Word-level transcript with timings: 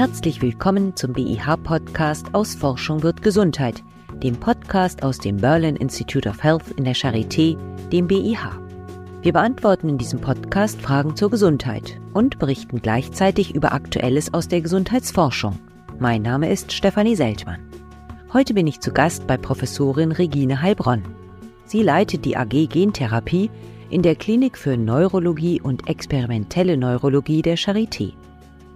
Herzlich 0.00 0.40
willkommen 0.40 0.96
zum 0.96 1.12
BIH-Podcast 1.12 2.34
aus 2.34 2.54
Forschung 2.54 3.02
wird 3.02 3.20
Gesundheit, 3.20 3.84
dem 4.22 4.34
Podcast 4.34 5.02
aus 5.02 5.18
dem 5.18 5.36
Berlin 5.36 5.76
Institute 5.76 6.26
of 6.26 6.42
Health 6.42 6.70
in 6.78 6.84
der 6.84 6.94
Charité, 6.94 7.58
dem 7.90 8.06
BIH. 8.06 8.38
Wir 9.20 9.34
beantworten 9.34 9.90
in 9.90 9.98
diesem 9.98 10.18
Podcast 10.18 10.80
Fragen 10.80 11.16
zur 11.16 11.28
Gesundheit 11.28 12.00
und 12.14 12.38
berichten 12.38 12.80
gleichzeitig 12.80 13.54
über 13.54 13.74
Aktuelles 13.74 14.32
aus 14.32 14.48
der 14.48 14.62
Gesundheitsforschung. 14.62 15.58
Mein 15.98 16.22
Name 16.22 16.50
ist 16.50 16.72
Stefanie 16.72 17.14
Seltmann. 17.14 17.60
Heute 18.32 18.54
bin 18.54 18.66
ich 18.66 18.80
zu 18.80 18.92
Gast 18.92 19.26
bei 19.26 19.36
Professorin 19.36 20.12
Regine 20.12 20.62
Heilbronn. 20.62 21.02
Sie 21.66 21.82
leitet 21.82 22.24
die 22.24 22.38
AG 22.38 22.68
Gentherapie 22.70 23.50
in 23.90 24.00
der 24.00 24.16
Klinik 24.16 24.56
für 24.56 24.78
Neurologie 24.78 25.60
und 25.60 25.90
experimentelle 25.90 26.78
Neurologie 26.78 27.42
der 27.42 27.58
Charité. 27.58 28.14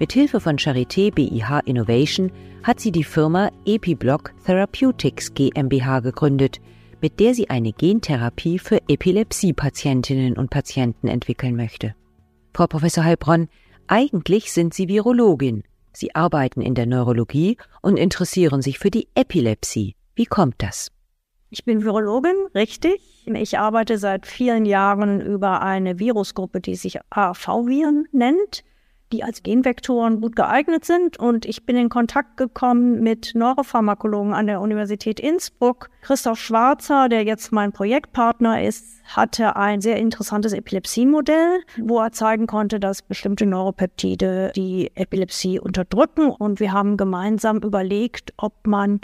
Mithilfe 0.00 0.40
von 0.40 0.58
Charité 0.58 1.14
BIH 1.14 1.60
Innovation 1.66 2.32
hat 2.64 2.80
sie 2.80 2.90
die 2.90 3.04
Firma 3.04 3.52
Epiblock 3.64 4.32
Therapeutics 4.44 5.32
GmbH 5.34 6.00
gegründet, 6.00 6.60
mit 7.00 7.20
der 7.20 7.32
sie 7.32 7.48
eine 7.48 7.72
Gentherapie 7.72 8.58
für 8.58 8.80
Epilepsie-Patientinnen 8.88 10.36
und 10.36 10.50
Patienten 10.50 11.06
entwickeln 11.06 11.54
möchte. 11.54 11.94
Frau 12.52 12.66
Professor 12.66 13.04
Heilbronn, 13.04 13.48
eigentlich 13.86 14.52
sind 14.52 14.74
Sie 14.74 14.88
Virologin. 14.88 15.62
Sie 15.92 16.12
arbeiten 16.12 16.60
in 16.60 16.74
der 16.74 16.86
Neurologie 16.86 17.56
und 17.80 17.96
interessieren 17.96 18.62
sich 18.62 18.80
für 18.80 18.90
die 18.90 19.06
Epilepsie. 19.14 19.94
Wie 20.16 20.26
kommt 20.26 20.56
das? 20.58 20.90
Ich 21.50 21.64
bin 21.64 21.84
Virologin, 21.84 22.34
richtig. 22.52 23.00
Ich 23.26 23.58
arbeite 23.60 23.98
seit 23.98 24.26
vielen 24.26 24.66
Jahren 24.66 25.20
über 25.20 25.62
eine 25.62 26.00
Virusgruppe, 26.00 26.60
die 26.60 26.74
sich 26.74 26.98
AV-Viren 27.10 28.08
nennt 28.10 28.64
die 29.12 29.22
als 29.22 29.42
Genvektoren 29.42 30.20
gut 30.20 30.36
geeignet 30.36 30.84
sind. 30.84 31.19
Und 31.19 31.47
ich 31.47 31.66
bin 31.66 31.77
in 31.77 31.88
Kontakt 31.88 32.36
gekommen 32.36 33.00
mit 33.02 33.33
Neuropharmakologen 33.34 34.33
an 34.33 34.47
der 34.47 34.60
Universität 34.60 35.20
Innsbruck. 35.20 35.91
Christoph 36.02 36.38
Schwarzer, 36.38 37.08
der 37.08 37.25
jetzt 37.25 37.52
mein 37.52 37.72
Projektpartner 37.72 38.62
ist, 38.62 39.02
hatte 39.05 39.56
ein 39.56 39.80
sehr 39.80 39.97
interessantes 39.97 40.52
Epilepsiemodell, 40.52 41.60
wo 41.78 42.00
er 42.00 42.12
zeigen 42.12 42.47
konnte, 42.47 42.80
dass 42.80 43.02
bestimmte 43.02 43.47
Neuropeptide 43.47 44.52
die 44.56 44.91
Epilepsie 44.94 45.60
unterdrücken. 45.60 46.30
Und 46.30 46.60
wir 46.60 46.72
haben 46.72 46.97
gemeinsam 46.97 47.58
überlegt, 47.58 48.32
ob 48.36 48.66
man 48.66 49.00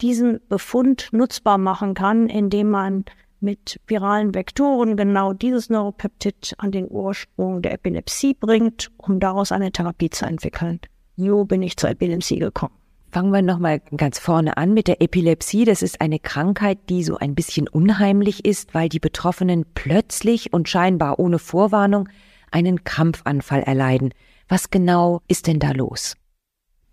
diesen 0.00 0.40
Befund 0.48 1.08
nutzbar 1.12 1.58
machen 1.58 1.94
kann, 1.94 2.28
indem 2.28 2.70
man 2.70 3.04
mit 3.40 3.80
viralen 3.86 4.34
Vektoren 4.34 4.96
genau 4.96 5.32
dieses 5.32 5.70
Neuropeptid 5.70 6.54
an 6.58 6.72
den 6.72 6.88
Ursprung 6.90 7.62
der 7.62 7.72
Epilepsie 7.72 8.34
bringt, 8.34 8.90
um 8.96 9.20
daraus 9.20 9.52
eine 9.52 9.72
Therapie 9.72 10.10
zu 10.10 10.24
entwickeln. 10.24 10.80
So 11.16 11.44
bin 11.44 11.62
ich 11.62 11.76
zur 11.76 11.90
Epilepsie 11.90 12.38
gekommen. 12.38 12.74
Fangen 13.14 13.30
wir 13.30 13.42
nochmal 13.42 13.80
ganz 13.96 14.18
vorne 14.18 14.56
an 14.56 14.74
mit 14.74 14.88
der 14.88 15.00
Epilepsie. 15.00 15.64
Das 15.64 15.82
ist 15.82 16.00
eine 16.00 16.18
Krankheit, 16.18 16.78
die 16.88 17.04
so 17.04 17.16
ein 17.16 17.36
bisschen 17.36 17.68
unheimlich 17.68 18.44
ist, 18.44 18.74
weil 18.74 18.88
die 18.88 18.98
Betroffenen 18.98 19.64
plötzlich 19.74 20.52
und 20.52 20.68
scheinbar 20.68 21.20
ohne 21.20 21.38
Vorwarnung 21.38 22.08
einen 22.50 22.82
Krampfanfall 22.82 23.62
erleiden. 23.62 24.12
Was 24.48 24.70
genau 24.70 25.20
ist 25.28 25.46
denn 25.46 25.60
da 25.60 25.70
los? 25.70 26.16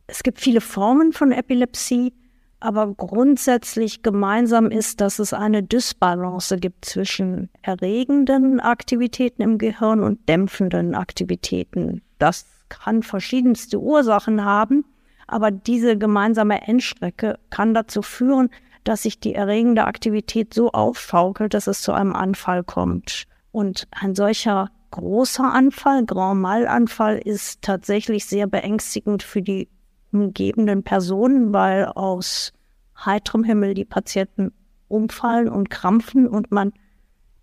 Es 0.06 0.22
gibt 0.22 0.40
viele 0.40 0.62
Formen 0.62 1.12
von 1.12 1.32
Epilepsie. 1.32 2.14
Aber 2.62 2.94
grundsätzlich 2.94 4.04
gemeinsam 4.04 4.70
ist, 4.70 5.02
dass 5.02 5.18
es 5.18 5.34
eine 5.34 5.64
Dysbalance 5.64 6.58
gibt 6.58 6.86
zwischen 6.86 7.50
erregenden 7.64 8.60
Aktivitäten 8.60 9.42
im 9.42 9.58
Gehirn 9.58 10.02
und 10.02 10.30
dämpfenden 10.30 10.94
Aktivitäten. 10.94 12.04
Das 12.20 12.46
kann 12.70 13.02
verschiedenste 13.02 13.82
Ursachen 13.82 14.46
haben, 14.46 14.86
aber 15.26 15.50
diese 15.50 15.98
gemeinsame 15.98 16.62
Endstrecke 16.68 17.40
kann 17.50 17.74
dazu 17.74 18.04
führen, 18.04 18.52
dass 18.84 19.04
sich 19.04 19.20
die 19.20 19.34
erregende 19.34 19.86
Aktivität 19.86 20.54
so 20.54 20.72
aufschaukelt, 20.72 21.56
dass 21.56 21.66
es 21.66 21.82
zu 21.82 21.94
einem 21.94 22.14
Anfall 22.14 22.64
kommt. 22.64 23.26
Und 23.52 23.88
ein 23.90 24.14
solcher 24.14 24.70
großer 24.92 25.52
Anfall, 25.52 26.06
Grand 26.06 26.42
Mal-Anfall, 26.42 27.18
ist 27.18 27.64
tatsächlich 27.64 28.26
sehr 28.26 28.46
beängstigend 28.46 29.24
für 29.24 29.42
die 29.42 29.68
umgebenden 30.12 30.84
Personen, 30.84 31.54
weil 31.54 31.86
aus 31.86 32.54
heiterem 32.98 33.44
Himmel 33.44 33.74
die 33.74 33.86
Patienten 33.86 34.52
umfallen 34.88 35.50
und 35.50 35.70
krampfen 35.70 36.28
und 36.28 36.52
man 36.52 36.74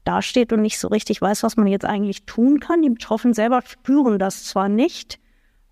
dasteht 0.05 0.53
und 0.53 0.63
nicht 0.63 0.79
so 0.79 0.89
richtig 0.89 1.21
weiß, 1.21 1.43
was 1.43 1.57
man 1.57 1.67
jetzt 1.67 1.85
eigentlich 1.85 2.25
tun 2.25 2.61
kann. 2.61 2.83
Die 2.83 2.91
Betroffenen 2.91 3.35
selber 3.35 3.63
spüren 3.67 4.19
das 4.19 4.45
zwar 4.45 4.69
nicht, 4.69 5.19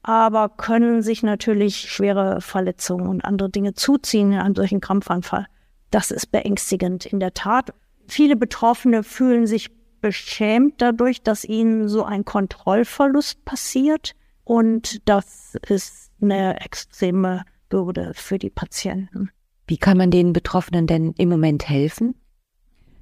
aber 0.03 0.49
können 0.49 1.03
sich 1.03 1.23
natürlich 1.23 1.91
schwere 1.91 2.41
Verletzungen 2.41 3.09
und 3.09 3.25
andere 3.25 3.51
Dinge 3.51 3.75
zuziehen 3.75 4.33
in 4.33 4.39
einem 4.39 4.55
solchen 4.55 4.81
Krampfanfall. 4.81 5.47
Das 5.91 6.11
ist 6.11 6.31
beängstigend 6.33 7.07
in 7.07 7.21
der 7.21 7.35
Tat. 7.35 7.73
Viele 8.09 8.37
Betroffene 8.37 9.03
fühlen 9.03 9.47
sich 9.47 9.71
beschämt 10.01 10.75
dadurch, 10.79 11.23
dass 11.23 11.45
ihnen 11.45 11.89
so 11.89 12.05
ein 12.05 12.25
Kontrollverlust 12.25 13.45
passiert. 13.45 14.13
Und 14.45 15.09
das 15.09 15.57
ist 15.69 16.06
eine 16.21 16.61
extreme 16.61 17.45
Bürde 17.69 18.13
für 18.15 18.39
die 18.39 18.51
Patienten. 18.51 19.31
Wie 19.67 19.79
kann 19.79 19.99
man 19.99 20.11
den 20.11 20.33
Betroffenen 20.33 20.87
denn 20.87 21.13
im 21.19 21.29
Moment 21.29 21.69
helfen? 21.69 22.15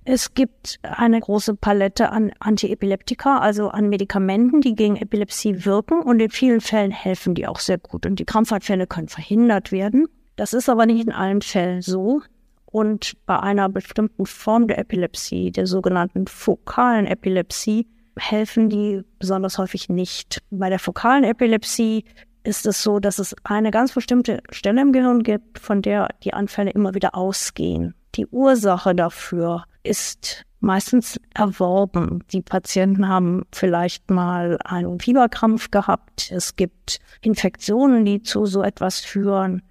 Es 0.07 0.35
gibt 0.35 0.79
eine 0.83 1.19
große 1.19 1.55
Palette 1.55 2.11
an 2.11 2.31
Antiepileptika, 2.39 3.39
also 3.39 3.69
an 3.69 3.89
Medikamenten, 3.89 4.61
die 4.61 4.75
gegen 4.75 4.97
Epilepsie 4.97 5.65
wirken 5.65 6.03
und 6.03 6.21
in 6.21 6.31
vielen 6.31 6.61
Fällen 6.61 6.91
helfen 6.91 7.35
die 7.35 7.47
auch 7.47 7.59
sehr 7.59 7.79
gut 7.79 8.05
und 8.05 8.19
die 8.19 8.27
Krampfanfälle 8.27 8.87
können 8.87 9.09
verhindert 9.09 9.73
werden. 9.73 10.07
Das 10.37 10.53
ist 10.53 10.69
aber 10.69 10.85
nicht 10.85 11.07
in 11.07 11.13
allen 11.13 11.41
Fällen 11.41 11.81
so. 11.81 12.21
Und 12.67 13.15
bei 13.25 13.39
einer 13.39 13.69
bestimmten 13.69 14.27
Form 14.27 14.67
der 14.67 14.79
Epilepsie, 14.79 15.53
der 15.53 15.67
sogenannten 15.67 16.27
fokalen 16.27 17.07
Epilepsie, 17.07 17.87
helfen 18.19 18.69
die 18.69 19.03
besonders 19.19 19.57
häufig 19.59 19.89
nicht. 19.89 20.43
Bei 20.51 20.69
der 20.69 20.79
fokalen 20.79 21.25
Epilepsie 21.25 22.05
ist 22.45 22.67
es 22.67 22.83
so, 22.83 23.01
dass 23.01 23.19
es 23.19 23.35
eine 23.43 23.71
ganz 23.71 23.93
bestimmte 23.93 24.43
Stelle 24.51 24.83
im 24.83 24.93
Gehirn 24.93 25.23
gibt, 25.23 25.59
von 25.59 25.83
der 25.83 26.09
die 26.23 26.35
Anfälle 26.35 26.71
immer 26.71 26.95
wieder 26.95 27.15
ausgehen. 27.15 27.95
Die 28.15 28.27
Ursache 28.27 28.95
dafür 28.95 29.65
ist 29.83 30.45
meistens 30.61 31.21
erworben. 31.35 32.23
Die 32.33 32.43
Patienten 32.43 33.09
haben 33.09 33.45
vielleicht 33.53 34.11
mal 34.11 34.59
einen 34.65 35.01
Fieberkrampf 35.01 35.71
gehabt. 35.71 36.31
Es 36.31 36.57
gibt 36.57 37.01
Infektionen, 37.23 38.05
die 38.05 38.23
zu 38.23 38.47
so 38.47 38.63
etwas 38.63 39.01
führen. 39.01 39.63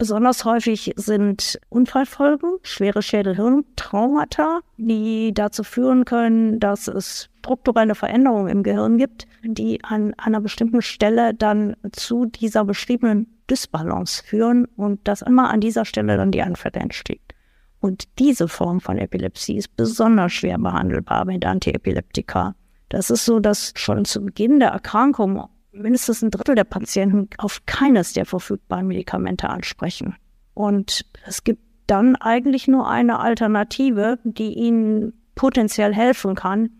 Besonders 0.00 0.46
häufig 0.46 0.94
sind 0.96 1.60
Unfallfolgen, 1.68 2.56
schwere 2.62 3.02
Schädelhirntraumata, 3.02 4.60
die 4.78 5.34
dazu 5.34 5.62
führen 5.62 6.06
können, 6.06 6.58
dass 6.58 6.88
es 6.88 7.28
strukturelle 7.40 7.94
Veränderungen 7.94 8.48
im 8.48 8.62
Gehirn 8.62 8.96
gibt, 8.96 9.26
die 9.44 9.84
an 9.84 10.14
einer 10.14 10.40
bestimmten 10.40 10.80
Stelle 10.80 11.34
dann 11.34 11.76
zu 11.92 12.24
dieser 12.24 12.64
beschriebenen 12.64 13.26
Dysbalance 13.50 14.24
führen 14.24 14.64
und 14.74 15.06
dass 15.06 15.20
immer 15.20 15.50
an 15.50 15.60
dieser 15.60 15.84
Stelle 15.84 16.16
dann 16.16 16.30
die 16.30 16.40
Anfälle 16.40 16.80
entsteht. 16.80 17.34
Und 17.80 18.04
diese 18.18 18.48
Form 18.48 18.80
von 18.80 18.96
Epilepsie 18.96 19.58
ist 19.58 19.76
besonders 19.76 20.32
schwer 20.32 20.56
behandelbar 20.56 21.26
mit 21.26 21.44
Antiepileptika. 21.44 22.54
Das 22.88 23.10
ist 23.10 23.26
so, 23.26 23.38
dass 23.38 23.74
schon 23.76 24.06
zu 24.06 24.24
Beginn 24.24 24.60
der 24.60 24.70
Erkrankung 24.70 25.44
mindestens 25.72 26.22
ein 26.22 26.30
Drittel 26.30 26.54
der 26.54 26.64
Patienten 26.64 27.28
auf 27.38 27.64
keines 27.66 28.12
der 28.12 28.26
verfügbaren 28.26 28.86
Medikamente 28.86 29.48
ansprechen. 29.48 30.16
Und 30.54 31.04
es 31.26 31.44
gibt 31.44 31.62
dann 31.86 32.16
eigentlich 32.16 32.68
nur 32.68 32.88
eine 32.88 33.18
Alternative, 33.18 34.18
die 34.24 34.54
ihnen 34.54 35.12
potenziell 35.34 35.94
helfen 35.94 36.34
kann. 36.34 36.70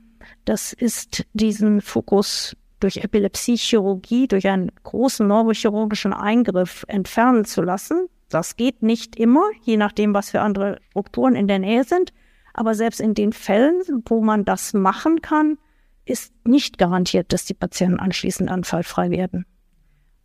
Das 0.44 0.72
ist 0.72 1.24
diesen 1.32 1.80
Fokus 1.80 2.56
durch 2.78 2.98
Epilepsiechirurgie, 2.98 4.28
durch 4.28 4.46
einen 4.48 4.70
großen 4.82 5.26
neurochirurgischen 5.26 6.12
Eingriff 6.12 6.84
entfernen 6.88 7.44
zu 7.44 7.62
lassen. 7.62 8.06
Das 8.28 8.56
geht 8.56 8.82
nicht 8.82 9.16
immer, 9.16 9.44
je 9.62 9.76
nachdem, 9.76 10.14
was 10.14 10.30
für 10.30 10.40
andere 10.40 10.78
Strukturen 10.90 11.34
in 11.34 11.48
der 11.48 11.58
Nähe 11.58 11.84
sind. 11.84 12.12
Aber 12.54 12.74
selbst 12.74 13.00
in 13.00 13.14
den 13.14 13.32
Fällen, 13.32 13.82
wo 14.06 14.22
man 14.22 14.44
das 14.44 14.72
machen 14.72 15.20
kann, 15.20 15.58
ist 16.04 16.32
nicht 16.46 16.78
garantiert, 16.78 17.32
dass 17.32 17.44
die 17.44 17.54
Patienten 17.54 18.00
anschließend 18.00 18.50
anfallfrei 18.50 19.10
werden. 19.10 19.46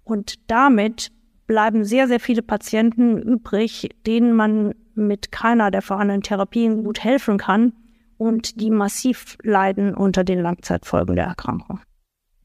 Und 0.03 0.35
damit 0.47 1.11
bleiben 1.47 1.83
sehr, 1.83 2.07
sehr 2.07 2.19
viele 2.19 2.41
Patienten 2.41 3.17
übrig, 3.17 3.89
denen 4.05 4.33
man 4.33 4.73
mit 4.95 5.31
keiner 5.31 5.71
der 5.71 5.81
vorhandenen 5.81 6.23
Therapien 6.23 6.83
gut 6.83 7.03
helfen 7.03 7.37
kann 7.37 7.73
und 8.17 8.61
die 8.61 8.71
massiv 8.71 9.37
leiden 9.43 9.93
unter 9.93 10.23
den 10.23 10.41
Langzeitfolgen 10.41 11.15
der 11.15 11.25
Erkrankung. 11.25 11.79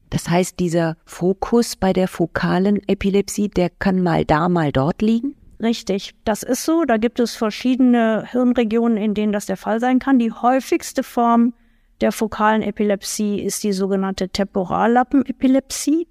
Das 0.09 0.29
heißt, 0.29 0.59
dieser 0.59 0.97
Fokus 1.05 1.77
bei 1.77 1.93
der 1.93 2.09
fokalen 2.09 2.85
Epilepsie, 2.87 3.47
der 3.47 3.69
kann 3.69 4.03
mal 4.03 4.25
da, 4.25 4.49
mal 4.49 4.71
dort 4.71 5.01
liegen? 5.01 5.35
Richtig, 5.61 6.13
das 6.25 6.43
ist 6.43 6.65
so. 6.65 6.83
Da 6.85 6.97
gibt 6.97 7.19
es 7.19 7.35
verschiedene 7.35 8.25
Hirnregionen, 8.29 8.97
in 8.97 9.13
denen 9.13 9.31
das 9.31 9.45
der 9.45 9.57
Fall 9.57 9.79
sein 9.79 9.99
kann. 9.99 10.19
Die 10.19 10.31
häufigste 10.31 11.03
Form 11.03 11.53
der 12.01 12.11
fokalen 12.11 12.61
Epilepsie 12.61 13.39
ist 13.39 13.63
die 13.63 13.73
sogenannte 13.73 14.29
Temporallappenepilepsie. 14.29 16.07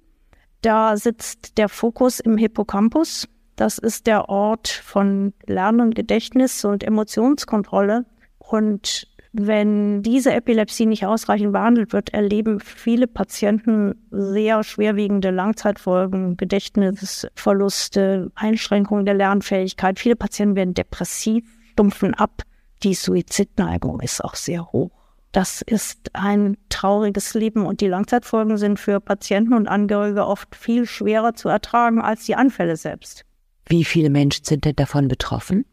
Da 0.61 0.95
sitzt 0.95 1.57
der 1.57 1.69
Fokus 1.69 2.19
im 2.19 2.37
Hippocampus. 2.37 3.27
Das 3.55 3.77
ist 3.77 4.07
der 4.07 4.29
Ort 4.29 4.69
von 4.69 5.33
Lernen, 5.45 5.91
Gedächtnis 5.91 6.63
und 6.63 6.83
Emotionskontrolle. 6.83 8.05
Und 8.39 9.07
wenn 9.33 10.01
diese 10.01 10.33
Epilepsie 10.33 10.85
nicht 10.85 11.05
ausreichend 11.05 11.53
behandelt 11.53 11.93
wird, 11.93 12.13
erleben 12.13 12.59
viele 12.59 13.07
Patienten 13.07 13.95
sehr 14.11 14.63
schwerwiegende 14.63 15.31
Langzeitfolgen, 15.31 16.37
Gedächtnisverluste, 16.37 18.31
Einschränkungen 18.35 19.05
der 19.05 19.15
Lernfähigkeit. 19.15 19.99
Viele 19.99 20.15
Patienten 20.15 20.55
werden 20.55 20.73
depressiv, 20.73 21.45
stumpfen 21.71 22.13
ab. 22.13 22.43
Die 22.83 22.93
Suizidneigung 22.93 24.01
ist 24.01 24.23
auch 24.23 24.35
sehr 24.35 24.71
hoch. 24.71 25.00
Das 25.31 25.61
ist 25.61 26.09
ein 26.13 26.57
trauriges 26.69 27.33
Leben 27.33 27.65
und 27.65 27.79
die 27.79 27.87
Langzeitfolgen 27.87 28.57
sind 28.57 28.79
für 28.79 28.99
Patienten 28.99 29.53
und 29.53 29.67
Angehörige 29.67 30.25
oft 30.25 30.55
viel 30.55 30.85
schwerer 30.85 31.33
zu 31.33 31.47
ertragen 31.47 32.01
als 32.01 32.25
die 32.25 32.35
Anfälle 32.35 32.75
selbst. 32.75 33.23
Wie 33.67 33.85
viele 33.85 34.09
Menschen 34.09 34.43
sind 34.43 34.65
denn 34.65 34.75
davon 34.75 35.07
betroffen? 35.07 35.65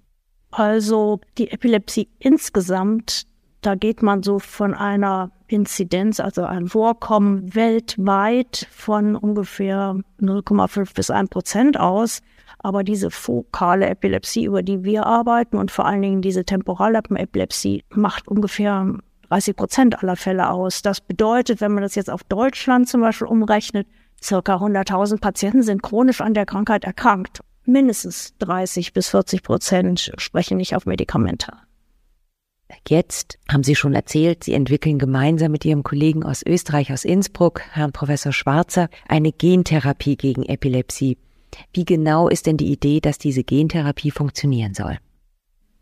Also 0.50 1.20
die 1.36 1.50
Epilepsie 1.50 2.08
insgesamt 2.20 3.26
da 3.60 3.74
geht 3.74 4.02
man 4.02 4.22
so 4.22 4.38
von 4.38 4.72
einer 4.72 5.32
Inzidenz, 5.48 6.20
also 6.20 6.44
ein 6.44 6.68
Vorkommen 6.68 7.54
weltweit 7.54 8.68
von 8.70 9.16
ungefähr 9.16 9.96
0,5 10.20 10.94
bis 10.94 11.10
1 11.10 11.30
Prozent 11.30 11.80
aus. 11.80 12.20
Aber 12.60 12.82
diese 12.84 13.10
fokale 13.10 13.86
Epilepsie, 13.88 14.44
über 14.44 14.62
die 14.62 14.84
wir 14.84 15.06
arbeiten 15.06 15.56
und 15.56 15.70
vor 15.70 15.86
allen 15.86 16.02
Dingen 16.02 16.22
diese 16.22 16.44
Temporallappenepilepsie 16.44 17.84
macht 17.90 18.28
ungefähr 18.28 18.98
30 19.30 19.56
Prozent 19.56 20.02
aller 20.02 20.16
Fälle 20.16 20.50
aus. 20.50 20.82
Das 20.82 21.00
bedeutet, 21.00 21.60
wenn 21.60 21.72
man 21.72 21.82
das 21.82 21.94
jetzt 21.94 22.10
auf 22.10 22.24
Deutschland 22.24 22.88
zum 22.88 23.00
Beispiel 23.00 23.26
umrechnet, 23.26 23.86
circa 24.22 24.56
100.000 24.56 25.20
Patienten 25.20 25.62
sind 25.62 25.82
chronisch 25.82 26.20
an 26.20 26.34
der 26.34 26.46
Krankheit 26.46 26.84
erkrankt. 26.84 27.40
Mindestens 27.64 28.36
30 28.38 28.92
bis 28.92 29.08
40 29.08 29.42
Prozent 29.42 30.12
sprechen 30.16 30.56
nicht 30.56 30.74
auf 30.74 30.86
Medikamente. 30.86 31.52
Jetzt 32.86 33.38
haben 33.50 33.64
Sie 33.64 33.74
schon 33.74 33.94
erzählt, 33.94 34.44
Sie 34.44 34.54
entwickeln 34.54 34.98
gemeinsam 34.98 35.52
mit 35.52 35.64
Ihrem 35.64 35.82
Kollegen 35.82 36.24
aus 36.24 36.42
Österreich, 36.44 36.92
aus 36.92 37.04
Innsbruck, 37.04 37.60
Herrn 37.72 37.92
Professor 37.92 38.32
Schwarzer, 38.32 38.88
eine 39.06 39.32
Gentherapie 39.32 40.16
gegen 40.16 40.42
Epilepsie. 40.44 41.18
Wie 41.72 41.84
genau 41.84 42.28
ist 42.28 42.46
denn 42.46 42.56
die 42.56 42.70
Idee, 42.70 43.00
dass 43.00 43.18
diese 43.18 43.44
Gentherapie 43.44 44.10
funktionieren 44.10 44.74
soll? 44.74 44.98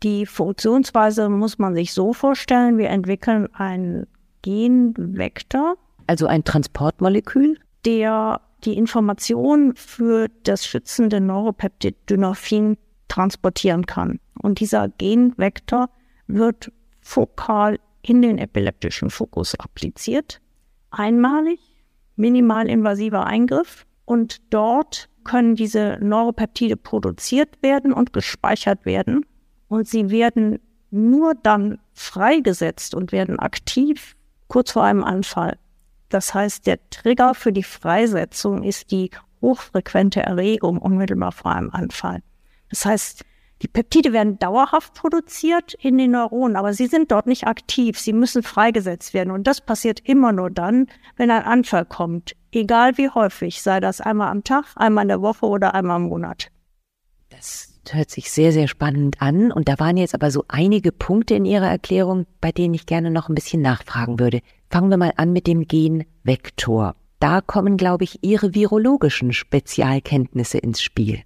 Die 0.03 0.25
Funktionsweise 0.25 1.29
muss 1.29 1.57
man 1.57 1.73
sich 1.73 1.93
so 1.93 2.13
vorstellen, 2.13 2.77
wir 2.77 2.89
entwickeln 2.89 3.47
einen 3.53 4.05
Genvektor. 4.43 5.75
Also 6.05 6.27
ein 6.27 6.43
Transportmolekül? 6.43 7.57
Der 7.85 8.41
die 8.63 8.77
Information 8.77 9.75
für 9.75 10.29
das 10.43 10.65
schützende 10.65 11.21
Neuropeptid 11.21 11.95
Dynorphin 12.09 12.77
transportieren 13.07 13.85
kann. 13.85 14.19
Und 14.41 14.59
dieser 14.59 14.89
Genvektor 14.89 15.89
wird 16.27 16.71
fokal 17.01 17.79
in 18.01 18.21
den 18.21 18.37
epileptischen 18.37 19.09
Fokus 19.09 19.55
appliziert. 19.59 20.41
Einmalig, 20.91 21.59
minimal 22.15 22.67
invasiver 22.67 23.25
Eingriff 23.25 23.85
und 24.05 24.41
dort 24.51 25.09
können 25.23 25.55
diese 25.55 25.97
Neuropeptide 26.01 26.77
produziert 26.77 27.61
werden 27.61 27.91
und 27.93 28.13
gespeichert 28.13 28.85
werden 28.85 29.25
und 29.67 29.87
sie 29.87 30.09
werden 30.09 30.59
nur 30.91 31.35
dann 31.35 31.79
freigesetzt 31.93 32.95
und 32.95 33.11
werden 33.11 33.39
aktiv 33.39 34.15
kurz 34.47 34.71
vor 34.71 34.83
einem 34.83 35.03
Anfall. 35.03 35.57
Das 36.09 36.33
heißt, 36.33 36.65
der 36.65 36.79
Trigger 36.89 37.33
für 37.33 37.51
die 37.51 37.63
Freisetzung 37.63 38.63
ist 38.63 38.91
die 38.91 39.11
hochfrequente 39.41 40.21
Erregung 40.21 40.77
unmittelbar 40.77 41.31
vor 41.31 41.51
einem 41.51 41.69
Anfall. 41.71 42.21
Das 42.69 42.85
heißt, 42.85 43.25
die 43.63 43.67
Peptide 43.67 44.13
werden 44.13 44.37
dauerhaft 44.37 44.93
produziert 44.93 45.73
in 45.73 45.97
den 45.97 46.11
Neuronen, 46.11 46.55
aber 46.55 46.73
sie 46.73 46.85
sind 46.85 47.11
dort 47.11 47.25
nicht 47.25 47.47
aktiv. 47.47 47.99
Sie 47.99 48.13
müssen 48.13 48.43
freigesetzt 48.43 49.13
werden. 49.15 49.31
Und 49.31 49.47
das 49.47 49.61
passiert 49.61 49.99
immer 50.07 50.31
nur 50.31 50.51
dann, 50.51 50.87
wenn 51.15 51.31
ein 51.31 51.43
Anfall 51.43 51.85
kommt. 51.85 52.35
Egal 52.51 52.97
wie 52.97 53.09
häufig, 53.09 53.61
sei 53.63 53.79
das 53.79 53.99
einmal 53.99 54.29
am 54.29 54.43
Tag, 54.43 54.65
einmal 54.75 55.03
in 55.03 55.09
der 55.09 55.21
Woche 55.21 55.47
oder 55.47 55.73
einmal 55.73 55.99
im 55.99 56.07
Monat. 56.07 56.51
Das 57.29 57.76
hört 57.93 58.09
sich 58.09 58.31
sehr, 58.31 58.51
sehr 58.51 58.67
spannend 58.67 59.21
an. 59.21 59.51
Und 59.51 59.69
da 59.69 59.79
waren 59.79 59.97
jetzt 59.97 60.13
aber 60.13 60.31
so 60.31 60.45
einige 60.47 60.91
Punkte 60.91 61.35
in 61.35 61.45
Ihrer 61.45 61.67
Erklärung, 61.67 62.25
bei 62.41 62.51
denen 62.51 62.73
ich 62.73 62.85
gerne 62.85 63.11
noch 63.11 63.29
ein 63.29 63.35
bisschen 63.35 63.61
nachfragen 63.61 64.19
würde. 64.19 64.41
Fangen 64.69 64.89
wir 64.89 64.97
mal 64.97 65.13
an 65.17 65.33
mit 65.33 65.47
dem 65.47 65.67
Genvektor. 65.67 66.95
Da 67.19 67.41
kommen, 67.41 67.77
glaube 67.77 68.03
ich, 68.03 68.23
Ihre 68.23 68.53
virologischen 68.53 69.33
Spezialkenntnisse 69.33 70.57
ins 70.57 70.81
Spiel. 70.81 71.21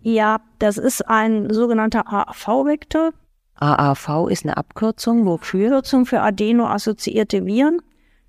Ja, 0.00 0.40
das 0.58 0.78
ist 0.78 1.08
ein 1.08 1.52
sogenannter 1.52 2.12
AAV-Vektor. 2.12 3.12
AAV 3.54 4.28
ist 4.28 4.44
eine 4.44 4.56
Abkürzung, 4.56 5.24
wofür? 5.24 5.68
Abkürzung 5.68 6.06
für 6.06 6.20
Adeno-assoziierte 6.20 7.46
Viren. 7.46 7.80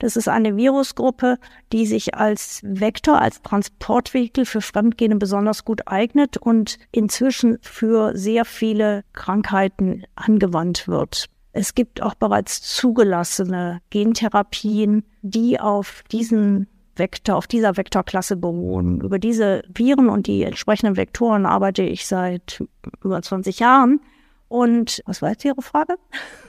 Das 0.03 0.17
ist 0.17 0.27
eine 0.27 0.57
Virusgruppe, 0.57 1.37
die 1.71 1.85
sich 1.85 2.13
als 2.15 2.59
Vektor, 2.61 3.21
als 3.21 3.41
Transportvehikel 3.41 4.43
für 4.43 4.59
Fremdgene 4.59 5.15
besonders 5.15 5.63
gut 5.63 5.83
eignet 5.85 6.35
und 6.35 6.77
inzwischen 6.91 7.57
für 7.61 8.11
sehr 8.13 8.43
viele 8.43 9.05
Krankheiten 9.13 10.03
angewandt 10.15 10.89
wird. 10.89 11.27
Es 11.53 11.73
gibt 11.73 12.03
auch 12.03 12.15
bereits 12.15 12.61
zugelassene 12.61 13.79
Gentherapien, 13.91 15.05
die 15.21 15.61
auf 15.61 16.03
diesen 16.11 16.67
Vektor, 16.97 17.37
auf 17.37 17.47
dieser 17.47 17.77
Vektorklasse 17.77 18.35
beruhen. 18.35 18.99
Über 18.99 19.19
diese 19.19 19.63
Viren 19.73 20.09
und 20.09 20.27
die 20.27 20.43
entsprechenden 20.43 20.97
Vektoren 20.97 21.45
arbeite 21.45 21.83
ich 21.83 22.07
seit 22.07 22.61
über 23.01 23.21
20 23.21 23.57
Jahren. 23.59 24.01
Und 24.49 25.01
was 25.05 25.21
war 25.21 25.29
jetzt 25.29 25.45
Ihre 25.45 25.61
Frage? 25.61 25.95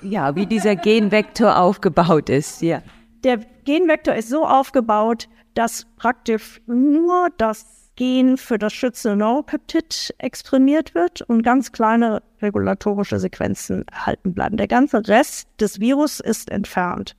Ja, 0.03 0.35
wie 0.35 0.47
dieser 0.47 0.75
Genvektor 0.75 1.57
aufgebaut 1.57 2.29
ist, 2.31 2.61
ja. 2.61 2.83
Der 3.25 3.39
Genvektor 3.65 4.15
ist 4.15 4.29
so 4.29 4.47
aufgebaut, 4.47 5.31
dass 5.55 5.87
praktisch 5.97 6.61
nur 6.67 7.29
das 7.39 7.91
Gen 7.97 8.37
für 8.37 8.59
das 8.59 8.75
schützende 8.75 9.17
Neuropeptid 9.17 10.15
exprimiert 10.19 10.95
wird 10.95 11.23
und 11.23 11.43
ganz 11.43 11.73
kleine 11.73 12.23
regulatorische 12.43 13.19
Sequenzen 13.19 13.87
erhalten 13.91 14.35
bleiben. 14.35 14.59
Der 14.59 14.69
ganze 14.69 15.09
Rest 15.09 15.49
des 15.59 15.81
Virus 15.81 16.21
ist 16.21 16.51
entfernt. 16.51 17.17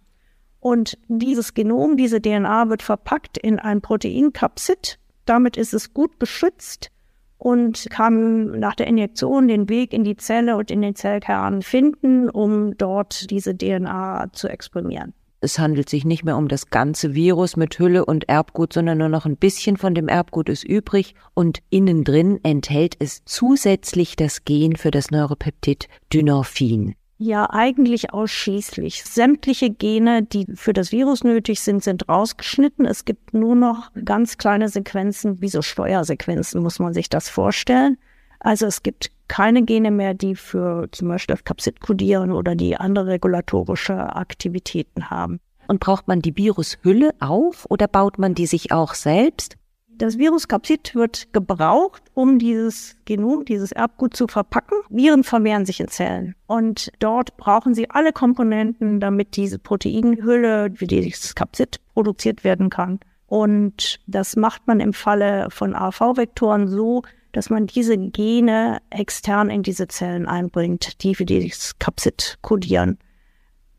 Und 0.59 0.97
dieses 1.07 1.55
Genom, 1.55 1.97
diese 1.97 2.21
DNA 2.21 2.69
wird 2.69 2.83
verpackt 2.83 3.39
in 3.39 3.57
ein 3.57 3.81
Proteinkapsid. 3.81 4.99
Damit 5.25 5.57
ist 5.57 5.73
es 5.73 5.93
gut 5.93 6.19
geschützt 6.19 6.91
und 7.39 7.87
kann 7.89 8.59
nach 8.59 8.75
der 8.75 8.87
Injektion 8.87 9.47
den 9.47 9.69
Weg 9.69 9.91
in 9.91 10.03
die 10.03 10.17
Zelle 10.17 10.55
und 10.55 10.69
in 10.69 10.83
den 10.83 10.95
Zellkern 10.95 11.63
finden, 11.63 12.29
um 12.29 12.77
dort 12.77 13.31
diese 13.31 13.57
DNA 13.57 14.27
zu 14.33 14.47
exprimieren. 14.49 15.15
Es 15.45 15.59
handelt 15.59 15.89
sich 15.89 16.05
nicht 16.05 16.25
mehr 16.25 16.37
um 16.37 16.47
das 16.47 16.71
ganze 16.71 17.13
Virus 17.13 17.55
mit 17.55 17.77
Hülle 17.77 18.03
und 18.03 18.27
Erbgut, 18.27 18.73
sondern 18.73 18.97
nur 18.97 19.09
noch 19.09 19.27
ein 19.27 19.37
bisschen 19.37 19.77
von 19.77 19.93
dem 19.93 20.07
Erbgut 20.07 20.49
ist 20.49 20.63
übrig 20.63 21.13
und 21.35 21.59
innen 21.69 22.03
drin 22.03 22.39
enthält 22.41 22.95
es 22.97 23.23
zusätzlich 23.25 24.15
das 24.15 24.43
Gen 24.43 24.75
für 24.75 24.89
das 24.89 25.11
Neuropeptid 25.11 25.87
Dynorphin. 26.11 26.95
Ja, 27.19 27.47
eigentlich 27.51 28.11
ausschließlich. 28.11 29.03
Sämtliche 29.03 29.69
Gene, 29.69 30.23
die 30.23 30.47
für 30.55 30.73
das 30.73 30.91
Virus 30.91 31.23
nötig 31.23 31.59
sind, 31.59 31.83
sind 31.83 32.09
rausgeschnitten. 32.09 32.87
Es 32.87 33.05
gibt 33.05 33.35
nur 33.35 33.53
noch 33.53 33.91
ganz 34.03 34.39
kleine 34.39 34.67
Sequenzen, 34.67 35.41
wie 35.41 35.49
so 35.49 35.61
Steuersequenzen, 35.61 36.63
muss 36.63 36.79
man 36.79 36.95
sich 36.95 37.07
das 37.07 37.29
vorstellen. 37.29 37.99
Also 38.39 38.65
es 38.65 38.83
gibt 38.83 39.11
keine 39.27 39.63
Gene 39.63 39.91
mehr, 39.91 40.13
die 40.13 40.35
für 40.35 40.87
zum 40.91 41.07
Beispiel 41.07 41.35
das 41.35 41.43
Capsid 41.43 41.81
kodieren 41.81 42.31
oder 42.31 42.55
die 42.55 42.77
andere 42.77 43.07
regulatorische 43.07 44.15
Aktivitäten 44.15 45.09
haben. 45.09 45.39
Und 45.67 45.79
braucht 45.79 46.07
man 46.07 46.21
die 46.21 46.37
Virushülle 46.37 47.15
auf 47.19 47.65
oder 47.69 47.87
baut 47.87 48.19
man 48.19 48.35
die 48.35 48.45
sich 48.45 48.71
auch 48.71 48.93
selbst? 48.93 49.57
Das 49.97 50.17
Viruskapsid 50.17 50.93
wird 50.93 51.31
gebraucht, 51.31 52.03
um 52.13 52.37
dieses 52.37 52.97
Genom, 53.05 53.45
dieses 53.45 53.71
Erbgut 53.71 54.13
zu 54.13 54.27
verpacken. 54.27 54.77
Viren 54.89 55.23
vermehren 55.23 55.65
sich 55.65 55.79
in 55.79 55.87
Zellen. 55.87 56.35
Und 56.47 56.91
dort 56.99 57.37
brauchen 57.37 57.73
sie 57.73 57.89
alle 57.89 58.11
Komponenten, 58.11 58.99
damit 58.99 59.37
diese 59.37 59.57
Proteinhülle, 59.57 60.73
wie 60.75 60.87
dieses 60.87 61.33
Kapsid 61.33 61.79
produziert 61.93 62.43
werden 62.43 62.69
kann. 62.69 62.99
Und 63.27 64.01
das 64.05 64.35
macht 64.35 64.67
man 64.67 64.81
im 64.81 64.91
Falle 64.91 65.47
von 65.49 65.73
AV-Vektoren 65.73 66.67
so, 66.67 67.03
dass 67.35 67.49
man 67.49 67.67
diese 67.67 67.97
Gene 67.97 68.81
extern 68.89 69.49
in 69.49 69.61
diese 69.61 69.89
Zellen 69.89 70.25
einbringt, 70.25 71.03
die 71.03 71.15
für 71.15 71.25
dieses 71.25 71.77
Kapsid 71.79 72.37
kodieren. 72.41 72.97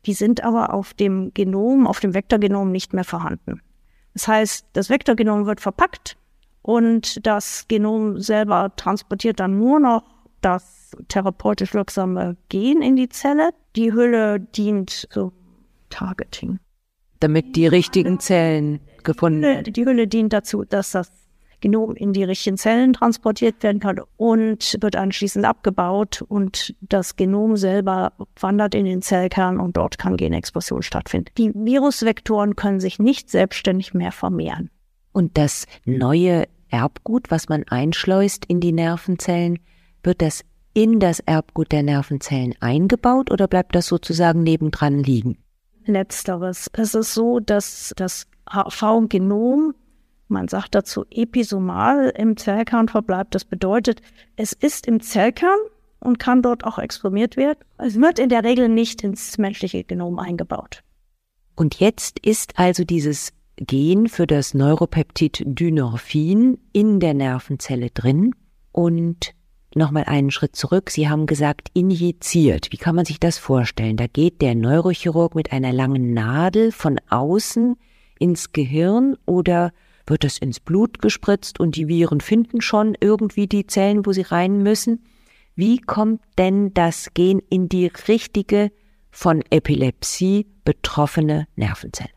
Die 0.04 0.12
sind 0.12 0.44
aber 0.44 0.74
auf 0.74 0.92
dem 0.92 1.32
Genom, 1.32 1.86
auf 1.86 1.98
dem 2.00 2.12
Vektorgenom 2.12 2.70
nicht 2.70 2.92
mehr 2.92 3.04
vorhanden. 3.04 3.62
Das 4.12 4.28
heißt, 4.28 4.66
das 4.74 4.90
Vektorgenom 4.90 5.46
wird 5.46 5.62
verpackt 5.62 6.18
und 6.60 7.26
das 7.26 7.64
Genom 7.66 8.20
selber 8.20 8.72
transportiert 8.76 9.40
dann 9.40 9.56
nur 9.58 9.80
noch 9.80 10.04
das 10.42 10.90
therapeutisch 11.08 11.72
wirksame 11.72 12.36
Gen 12.50 12.82
in 12.82 12.94
die 12.94 13.08
Zelle. 13.08 13.50
Die 13.74 13.90
Hülle 13.90 14.38
dient 14.38 15.08
so 15.10 15.32
Targeting. 15.88 16.58
Damit 17.20 17.56
die 17.56 17.66
richtigen 17.66 18.20
Zellen 18.20 18.80
gefunden 19.02 19.40
werden. 19.40 19.72
Die 19.72 19.86
Hülle 19.86 20.06
dient 20.06 20.34
dazu, 20.34 20.64
dass 20.64 20.90
das 20.90 21.10
Genom 21.60 21.94
in 21.94 22.12
die 22.12 22.24
richtigen 22.24 22.56
Zellen 22.56 22.92
transportiert 22.92 23.62
werden 23.62 23.80
kann 23.80 24.00
und 24.16 24.76
wird 24.80 24.96
anschließend 24.96 25.44
abgebaut 25.44 26.22
und 26.28 26.74
das 26.80 27.16
Genom 27.16 27.56
selber 27.56 28.12
wandert 28.38 28.74
in 28.74 28.84
den 28.84 29.02
Zellkern 29.02 29.58
und 29.58 29.76
dort 29.76 29.98
kann 29.98 30.16
Genexpression 30.16 30.82
stattfinden. 30.82 31.30
Die 31.38 31.52
Virusvektoren 31.54 32.56
können 32.56 32.80
sich 32.80 32.98
nicht 32.98 33.30
selbstständig 33.30 33.94
mehr 33.94 34.12
vermehren. 34.12 34.70
Und 35.12 35.38
das 35.38 35.66
neue 35.84 36.44
Erbgut, 36.68 37.30
was 37.30 37.48
man 37.48 37.64
einschleust 37.64 38.44
in 38.44 38.60
die 38.60 38.72
Nervenzellen, 38.72 39.58
wird 40.02 40.20
das 40.20 40.44
in 40.74 41.00
das 41.00 41.20
Erbgut 41.20 41.72
der 41.72 41.82
Nervenzellen 41.82 42.54
eingebaut 42.60 43.30
oder 43.30 43.48
bleibt 43.48 43.74
das 43.74 43.86
sozusagen 43.86 44.42
nebendran 44.42 44.98
liegen? 44.98 45.38
Letzteres. 45.86 46.68
Es 46.74 46.94
ist 46.94 47.14
so, 47.14 47.40
dass 47.40 47.94
das 47.96 48.26
HV-Genom, 48.50 49.74
man 50.28 50.48
sagt 50.48 50.74
dazu 50.74 51.04
episomal, 51.10 52.12
im 52.16 52.36
Zellkern 52.36 52.88
verbleibt. 52.88 53.34
Das 53.34 53.44
bedeutet, 53.44 54.00
es 54.36 54.52
ist 54.52 54.86
im 54.86 55.00
Zellkern 55.00 55.58
und 56.00 56.18
kann 56.18 56.42
dort 56.42 56.64
auch 56.64 56.78
exprimiert 56.78 57.36
werden. 57.36 57.58
Es 57.78 58.00
wird 58.00 58.18
in 58.18 58.28
der 58.28 58.44
Regel 58.44 58.68
nicht 58.68 59.02
ins 59.02 59.38
menschliche 59.38 59.84
Genom 59.84 60.18
eingebaut. 60.18 60.82
Und 61.54 61.80
jetzt 61.80 62.18
ist 62.20 62.58
also 62.58 62.84
dieses 62.84 63.32
Gen 63.56 64.08
für 64.08 64.26
das 64.26 64.52
Neuropeptid 64.52 65.42
Dynorphin 65.46 66.58
in 66.72 67.00
der 67.00 67.14
Nervenzelle 67.14 67.90
drin 67.90 68.34
und 68.72 69.32
nochmal 69.74 70.04
einen 70.04 70.30
Schritt 70.30 70.54
zurück. 70.56 70.90
Sie 70.90 71.08
haben 71.08 71.26
gesagt, 71.26 71.70
injiziert. 71.72 72.68
Wie 72.70 72.76
kann 72.76 72.94
man 72.94 73.06
sich 73.06 73.18
das 73.18 73.38
vorstellen? 73.38 73.96
Da 73.96 74.06
geht 74.06 74.42
der 74.42 74.54
Neurochirurg 74.54 75.34
mit 75.34 75.52
einer 75.52 75.72
langen 75.72 76.12
Nadel 76.12 76.72
von 76.72 77.00
außen 77.08 77.76
ins 78.18 78.52
Gehirn 78.52 79.16
oder 79.24 79.72
wird 80.06 80.24
es 80.24 80.38
ins 80.38 80.60
Blut 80.60 81.00
gespritzt 81.00 81.60
und 81.60 81.76
die 81.76 81.88
Viren 81.88 82.20
finden 82.20 82.60
schon 82.60 82.96
irgendwie 83.00 83.46
die 83.46 83.66
Zellen, 83.66 84.06
wo 84.06 84.12
sie 84.12 84.22
rein 84.22 84.62
müssen? 84.62 85.04
Wie 85.54 85.78
kommt 85.78 86.20
denn 86.38 86.74
das 86.74 87.14
Gen 87.14 87.40
in 87.48 87.68
die 87.68 87.90
richtige 88.08 88.70
von 89.10 89.42
Epilepsie 89.50 90.46
betroffene 90.64 91.46
Nervenzelle? 91.56 92.10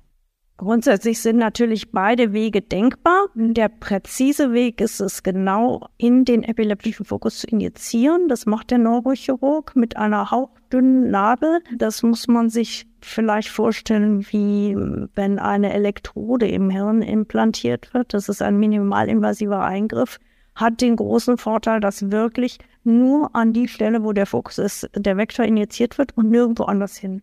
Grundsätzlich 0.60 1.22
sind 1.22 1.38
natürlich 1.38 1.94
beide 1.94 2.34
Wege 2.34 2.62
denkbar. 2.62 3.28
Der 3.34 3.70
präzise 3.70 4.52
Weg 4.52 4.82
ist 4.82 5.00
es 5.00 5.24
genau 5.24 5.88
in 5.96 6.26
den 6.26 6.44
epileptischen 6.44 7.06
Fokus 7.06 7.40
zu 7.40 7.48
injizieren. 7.48 8.28
Das 8.28 8.46
macht 8.46 8.72
der 8.72 8.78
Neurochirurg 8.78 9.78
mit 9.78 9.96
einer 9.96 10.32
hauchdünnen 10.32 11.12
Nadel. 11.12 11.62
Das 11.78 12.04
muss 12.04 12.28
man 12.28 12.50
sich 12.50 12.89
vielleicht 13.02 13.50
vorstellen, 13.50 14.26
wie 14.32 14.76
wenn 15.16 15.40
eine 15.40 15.74
Elektrode 15.74 16.48
im 16.48 16.70
Hirn 16.70 17.02
implantiert 17.02 17.94
wird. 17.94 18.14
Das 18.14 18.30
ist 18.30 18.42
ein 18.42 18.58
minimalinvasiver 18.58 19.64
Eingriff. 19.64 20.20
Hat 20.56 20.82
den 20.82 20.96
großen 20.96 21.38
Vorteil, 21.38 21.80
dass 21.80 22.12
wirklich 22.12 22.58
nur 22.84 23.36
an 23.36 23.54
die 23.54 23.68
Stelle, 23.68 24.04
wo 24.04 24.14
der 24.14 24.26
Fokus 24.26 24.58
ist, 24.58 24.90
der 24.96 25.18
Vektor 25.18 25.46
injiziert 25.46 25.98
wird 25.98 26.16
und 26.18 26.30
nirgendwo 26.30 26.64
anders 26.64 26.98
hin. 26.98 27.22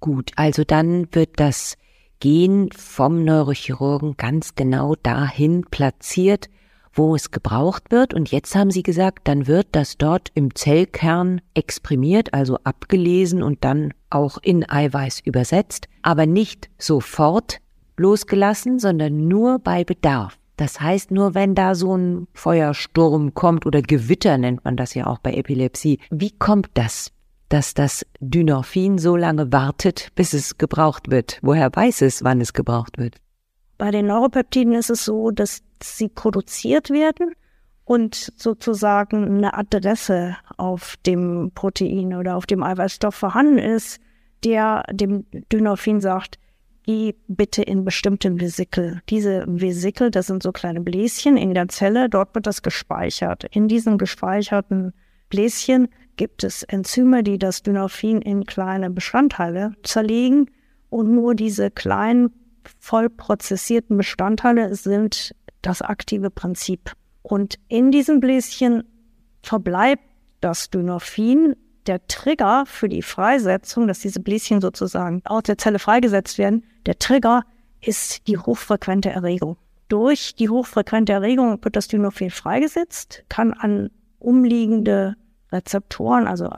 Gut, 0.00 0.32
also 0.36 0.64
dann 0.64 1.06
wird 1.12 1.38
das 1.38 1.76
Gen 2.18 2.70
vom 2.72 3.24
Neurochirurgen 3.24 4.16
ganz 4.16 4.54
genau 4.54 4.94
dahin 4.94 5.64
platziert, 5.70 6.48
wo 6.92 7.14
es 7.14 7.30
gebraucht 7.30 7.90
wird. 7.90 8.14
Und 8.14 8.30
jetzt 8.30 8.54
haben 8.54 8.70
Sie 8.70 8.82
gesagt, 8.82 9.26
dann 9.26 9.46
wird 9.46 9.68
das 9.72 9.98
dort 9.98 10.30
im 10.34 10.54
Zellkern 10.54 11.40
exprimiert, 11.54 12.34
also 12.34 12.58
abgelesen 12.64 13.42
und 13.42 13.64
dann 13.64 13.92
auch 14.14 14.38
in 14.42 14.68
Eiweiß 14.68 15.20
übersetzt, 15.20 15.88
aber 16.02 16.26
nicht 16.26 16.70
sofort 16.78 17.58
losgelassen, 17.96 18.78
sondern 18.78 19.28
nur 19.28 19.58
bei 19.58 19.84
Bedarf. 19.84 20.38
Das 20.56 20.80
heißt, 20.80 21.10
nur 21.10 21.34
wenn 21.34 21.54
da 21.54 21.74
so 21.74 21.96
ein 21.96 22.28
Feuersturm 22.34 23.34
kommt 23.34 23.66
oder 23.66 23.82
Gewitter 23.82 24.38
nennt 24.38 24.64
man 24.64 24.76
das 24.76 24.94
ja 24.94 25.06
auch 25.06 25.18
bei 25.18 25.34
Epilepsie. 25.34 25.98
Wie 26.10 26.30
kommt 26.30 26.70
das? 26.74 27.12
dass 27.52 27.74
das 27.74 28.06
Dynorphin 28.20 28.96
so 28.96 29.14
lange 29.14 29.52
wartet, 29.52 30.08
bis 30.14 30.32
es 30.32 30.56
gebraucht 30.56 31.10
wird. 31.10 31.38
Woher 31.42 31.70
weiß 31.70 32.00
es, 32.00 32.24
wann 32.24 32.40
es 32.40 32.54
gebraucht 32.54 32.96
wird? 32.96 33.16
Bei 33.76 33.90
den 33.90 34.06
Neuropeptiden 34.06 34.72
ist 34.72 34.88
es 34.88 35.04
so, 35.04 35.30
dass 35.30 35.62
sie 35.82 36.08
produziert 36.08 36.88
werden 36.88 37.34
und 37.84 38.32
sozusagen 38.36 39.24
eine 39.24 39.54
Adresse 39.54 40.36
auf 40.56 40.96
dem 41.04 41.50
Protein 41.54 42.14
oder 42.14 42.36
auf 42.36 42.46
dem 42.46 42.62
Eiweißstoff 42.62 43.14
vorhanden 43.14 43.58
ist, 43.58 44.00
der 44.44 44.84
dem 44.90 45.26
Dynorphin 45.52 46.00
sagt, 46.00 46.38
geh 46.84 47.14
bitte 47.28 47.62
in 47.62 47.84
bestimmte 47.84 48.40
Vesikel. 48.40 49.02
Diese 49.08 49.44
Vesikel, 49.46 50.10
das 50.10 50.26
sind 50.26 50.42
so 50.42 50.52
kleine 50.52 50.80
Bläschen 50.80 51.36
in 51.36 51.54
der 51.54 51.68
Zelle, 51.68 52.08
dort 52.08 52.34
wird 52.34 52.46
das 52.46 52.62
gespeichert. 52.62 53.44
In 53.50 53.68
diesen 53.68 53.98
gespeicherten 53.98 54.92
Bläschen 55.28 55.88
gibt 56.16 56.44
es 56.44 56.62
Enzyme, 56.64 57.22
die 57.22 57.38
das 57.38 57.62
Dynorphin 57.62 58.20
in 58.20 58.44
kleine 58.44 58.90
Bestandteile 58.90 59.72
zerlegen 59.82 60.50
und 60.90 61.12
nur 61.12 61.34
diese 61.34 61.70
kleinen 61.70 62.30
vollprozessierten 62.78 63.96
Bestandteile 63.96 64.74
sind 64.74 65.34
das 65.62 65.82
aktive 65.82 66.30
Prinzip. 66.30 66.92
Und 67.22 67.58
in 67.68 67.90
diesem 67.90 68.20
Bläschen 68.20 68.84
verbleibt 69.42 70.02
das 70.40 70.70
Dynorphin 70.70 71.56
der 71.86 72.06
Trigger 72.06 72.64
für 72.66 72.88
die 72.88 73.02
Freisetzung, 73.02 73.88
dass 73.88 74.00
diese 74.00 74.20
Bläschen 74.20 74.60
sozusagen 74.60 75.22
aus 75.24 75.44
der 75.44 75.58
Zelle 75.58 75.78
freigesetzt 75.78 76.38
werden. 76.38 76.64
Der 76.86 76.98
Trigger 76.98 77.44
ist 77.80 78.28
die 78.28 78.38
hochfrequente 78.38 79.10
Erregung. 79.10 79.56
Durch 79.88 80.34
die 80.34 80.48
hochfrequente 80.48 81.12
Erregung 81.12 81.58
wird 81.62 81.76
das 81.76 81.88
Dynorphin 81.88 82.30
freigesetzt, 82.30 83.24
kann 83.28 83.52
an 83.52 83.90
umliegende 84.18 85.16
Rezeptoren, 85.50 86.26
also 86.26 86.48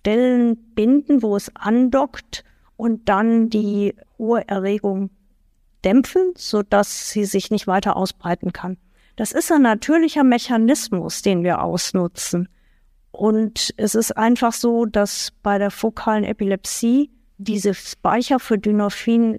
Stellen 0.00 0.56
binden, 0.74 1.22
wo 1.22 1.36
es 1.36 1.54
andockt 1.54 2.44
und 2.76 3.08
dann 3.08 3.50
die 3.50 3.94
hohe 4.18 4.46
Erregung 4.48 5.10
dämpfen, 5.84 6.32
sodass 6.36 7.10
sie 7.10 7.26
sich 7.26 7.50
nicht 7.50 7.66
weiter 7.66 7.96
ausbreiten 7.96 8.52
kann. 8.52 8.78
Das 9.20 9.32
ist 9.32 9.52
ein 9.52 9.60
natürlicher 9.60 10.24
Mechanismus, 10.24 11.20
den 11.20 11.44
wir 11.44 11.62
ausnutzen. 11.62 12.48
Und 13.10 13.74
es 13.76 13.94
ist 13.94 14.16
einfach 14.16 14.54
so, 14.54 14.86
dass 14.86 15.34
bei 15.42 15.58
der 15.58 15.70
fokalen 15.70 16.24
Epilepsie 16.24 17.10
diese 17.36 17.74
Speicher 17.74 18.38
für 18.38 18.56
Dynorphin 18.56 19.38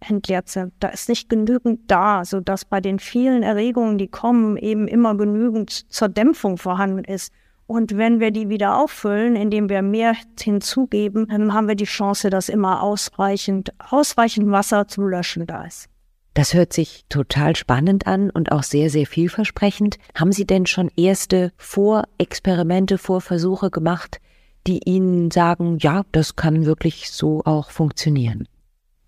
entleert 0.00 0.50
sind. 0.50 0.74
Da 0.80 0.88
ist 0.88 1.08
nicht 1.08 1.30
genügend 1.30 1.90
da, 1.90 2.26
sodass 2.26 2.66
bei 2.66 2.82
den 2.82 2.98
vielen 2.98 3.42
Erregungen, 3.42 3.96
die 3.96 4.08
kommen, 4.08 4.58
eben 4.58 4.86
immer 4.86 5.16
genügend 5.16 5.90
zur 5.90 6.10
Dämpfung 6.10 6.58
vorhanden 6.58 7.02
ist. 7.02 7.32
Und 7.66 7.96
wenn 7.96 8.20
wir 8.20 8.32
die 8.32 8.50
wieder 8.50 8.76
auffüllen, 8.76 9.34
indem 9.34 9.70
wir 9.70 9.80
mehr 9.80 10.14
hinzugeben, 10.38 11.54
haben 11.54 11.68
wir 11.68 11.74
die 11.74 11.84
Chance, 11.84 12.28
dass 12.28 12.50
immer 12.50 12.82
ausreichend, 12.82 13.72
ausreichend 13.78 14.50
Wasser 14.50 14.88
zum 14.88 15.08
Löschen 15.08 15.46
da 15.46 15.64
ist. 15.64 15.88
Das 16.34 16.54
hört 16.54 16.72
sich 16.72 17.04
total 17.10 17.56
spannend 17.56 18.06
an 18.06 18.30
und 18.30 18.52
auch 18.52 18.62
sehr, 18.62 18.88
sehr 18.88 19.06
vielversprechend. 19.06 19.98
Haben 20.14 20.32
Sie 20.32 20.46
denn 20.46 20.66
schon 20.66 20.90
erste 20.96 21.52
Vorexperimente, 21.58 22.96
Vorversuche 22.96 23.70
gemacht, 23.70 24.20
die 24.66 24.80
Ihnen 24.84 25.30
sagen, 25.30 25.78
ja, 25.78 26.04
das 26.12 26.36
kann 26.36 26.64
wirklich 26.64 27.10
so 27.10 27.42
auch 27.44 27.70
funktionieren? 27.70 28.48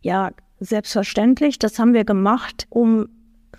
Ja, 0.02 0.33
selbstverständlich. 0.61 1.59
Das 1.59 1.78
haben 1.78 1.95
wir 1.95 2.04
gemacht, 2.04 2.66
um 2.69 3.09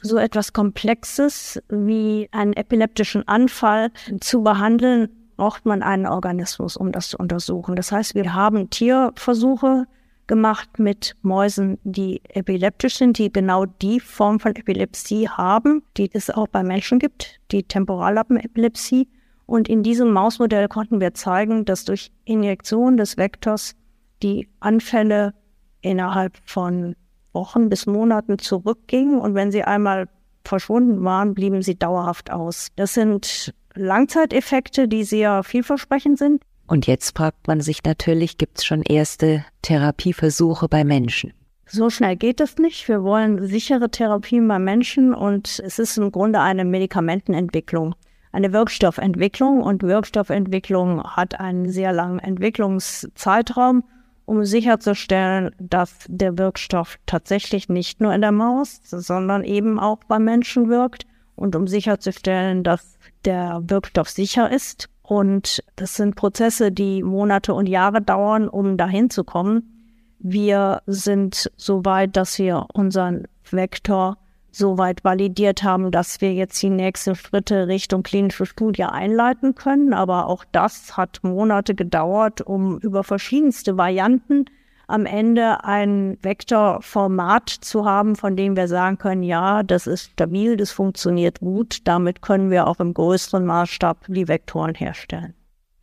so 0.02 0.18
etwas 0.18 0.54
Komplexes 0.54 1.60
wie 1.70 2.30
einen 2.32 2.54
epileptischen 2.54 3.28
Anfall 3.28 3.90
zu 4.20 4.44
behandeln, 4.44 5.10
braucht 5.38 5.66
man 5.66 5.82
einen 5.82 6.06
Organismus, 6.06 6.78
um 6.78 6.92
das 6.92 7.10
zu 7.10 7.18
untersuchen. 7.18 7.76
Das 7.76 7.92
heißt, 7.92 8.14
wir 8.14 8.34
haben 8.34 8.70
Tierversuche 8.70 9.88
gemacht 10.28 10.80
mit 10.80 11.16
Mäusen, 11.22 11.78
die 11.84 12.22
epileptisch 12.30 12.98
sind, 12.98 13.18
die 13.18 13.32
genau 13.32 13.66
die 13.66 14.00
Form 14.00 14.40
von 14.40 14.56
Epilepsie 14.56 15.30
haben, 15.30 15.84
die 15.98 16.10
es 16.14 16.30
auch 16.30 16.48
bei 16.48 16.64
Menschen 16.64 17.00
gibt, 17.00 17.40
die 17.52 17.64
Temporallappenepilepsie. 17.64 19.08
Und 19.46 19.70
in 19.70 19.84
diesem 19.84 20.12
Mausmodell 20.12 20.68
konnten 20.68 21.00
wir 21.00 21.14
zeigen, 21.14 21.66
dass 21.66 21.86
durch 21.86 22.12
Injektion 22.26 22.98
des 22.98 23.18
Vektors 23.18 23.76
die 24.24 24.50
Anfälle 24.60 25.34
innerhalb 25.82 26.38
von 26.46 26.96
Wochen 27.34 27.70
bis 27.70 27.86
Monaten 27.86 28.40
zurückgingen 28.40 29.20
und 29.20 29.36
wenn 29.36 29.52
sie 29.52 29.64
einmal 29.64 30.08
verschwunden 30.44 31.04
waren, 31.04 31.34
blieben 31.36 31.62
sie 31.62 31.78
dauerhaft 31.78 32.32
aus. 32.32 32.70
Das 32.76 32.94
sind 32.94 33.54
Langzeiteffekte, 33.76 34.88
die 34.88 35.04
sehr 35.04 35.44
vielversprechend 35.44 36.18
sind. 36.18 36.44
Und 36.68 36.88
jetzt 36.88 37.18
fragt 37.18 37.48
man 37.48 37.62
sich 37.62 37.84
natürlich, 37.84 38.38
gibt 38.38 38.60
es 38.60 38.66
schon 38.66 38.82
erste 38.82 39.46
Therapieversuche 39.62 40.68
bei 40.68 40.84
Menschen? 40.84 41.34
So 41.68 41.90
schnell 41.90 42.16
geht 42.16 42.42
es 42.42 42.58
nicht. 42.58 42.88
Wir 42.88 43.04
wollen 43.04 43.46
sichere 43.46 43.90
Therapien 43.90 44.48
bei 44.48 44.60
Menschen 44.60 45.14
und 45.14 45.60
es 45.60 45.80
ist 45.80 45.98
im 45.98 46.12
Grunde 46.12 46.40
eine 46.40 46.66
Medikamentenentwicklung, 46.66 47.96
eine 48.36 48.52
Wirkstoffentwicklung 48.52 49.62
und 49.62 49.82
Wirkstoffentwicklung 49.82 51.02
hat 51.04 51.40
einen 51.40 51.70
sehr 51.70 51.94
langen 51.94 52.20
Entwicklungszeitraum 52.20 53.86
um 54.26 54.44
sicherzustellen, 54.44 55.52
dass 55.58 56.00
der 56.10 56.38
Wirkstoff 56.38 56.98
tatsächlich 57.06 57.70
nicht 57.70 58.02
nur 58.02 58.14
in 58.14 58.20
der 58.20 58.34
Maus, 58.34 58.82
sondern 58.84 59.46
eben 59.46 59.80
auch 59.80 60.00
beim 60.08 60.26
Menschen 60.26 60.68
wirkt 60.68 61.06
und 61.36 61.56
um 61.56 61.66
sicherzustellen, 61.68 62.64
dass 62.64 62.98
der 63.24 63.62
Wirkstoff 63.68 64.10
sicher 64.10 64.52
ist. 64.52 64.90
Und 65.08 65.64
das 65.76 65.96
sind 65.96 66.16
Prozesse, 66.16 66.72
die 66.72 67.04
Monate 67.04 67.54
und 67.54 67.68
Jahre 67.68 68.02
dauern, 68.02 68.48
um 68.48 68.76
dahin 68.76 69.10
zu 69.12 69.24
kommen. 69.24 70.16
Wir 70.20 70.82
sind 70.88 71.52
so 71.56 71.86
weit, 71.86 72.18
dass 72.18 72.40
wir 72.40 72.66
unseren 72.74 73.28
Vektor 73.52 74.18
so 74.52 74.78
weit 74.78 75.04
validiert 75.04 75.64
haben, 75.64 75.92
dass 75.92 76.22
wir 76.22 76.34
jetzt 76.34 76.62
die 76.64 76.70
nächsten 76.70 77.14
Schritte 77.14 77.68
Richtung 77.68 78.02
klinische 78.02 78.46
Studie 78.46 78.86
einleiten 78.86 79.54
können. 79.54 79.94
Aber 79.94 80.28
auch 80.28 80.44
das 80.52 80.98
hat 80.98 81.20
Monate 81.22 81.76
gedauert, 81.76 82.42
um 82.42 82.80
über 82.80 83.04
verschiedenste 83.04 83.78
Varianten 83.78 84.46
am 84.88 85.06
Ende 85.06 85.64
ein 85.64 86.18
Vektorformat 86.22 87.50
zu 87.50 87.86
haben, 87.86 88.16
von 88.16 88.36
dem 88.36 88.56
wir 88.56 88.68
sagen 88.68 88.98
können, 88.98 89.24
ja, 89.24 89.64
das 89.64 89.88
ist 89.88 90.12
stabil, 90.12 90.58
das 90.58 90.72
funktioniert 90.72 91.40
gut, 91.40 91.88
damit 91.88 92.22
können 92.22 92.50
wir 92.52 92.68
auch 92.68 92.80
im 92.80 92.94
größeren 92.94 93.46
Maßstab 93.46 94.06
die 94.08 94.28
Vektoren 94.28 94.76
herstellen. 94.76 95.34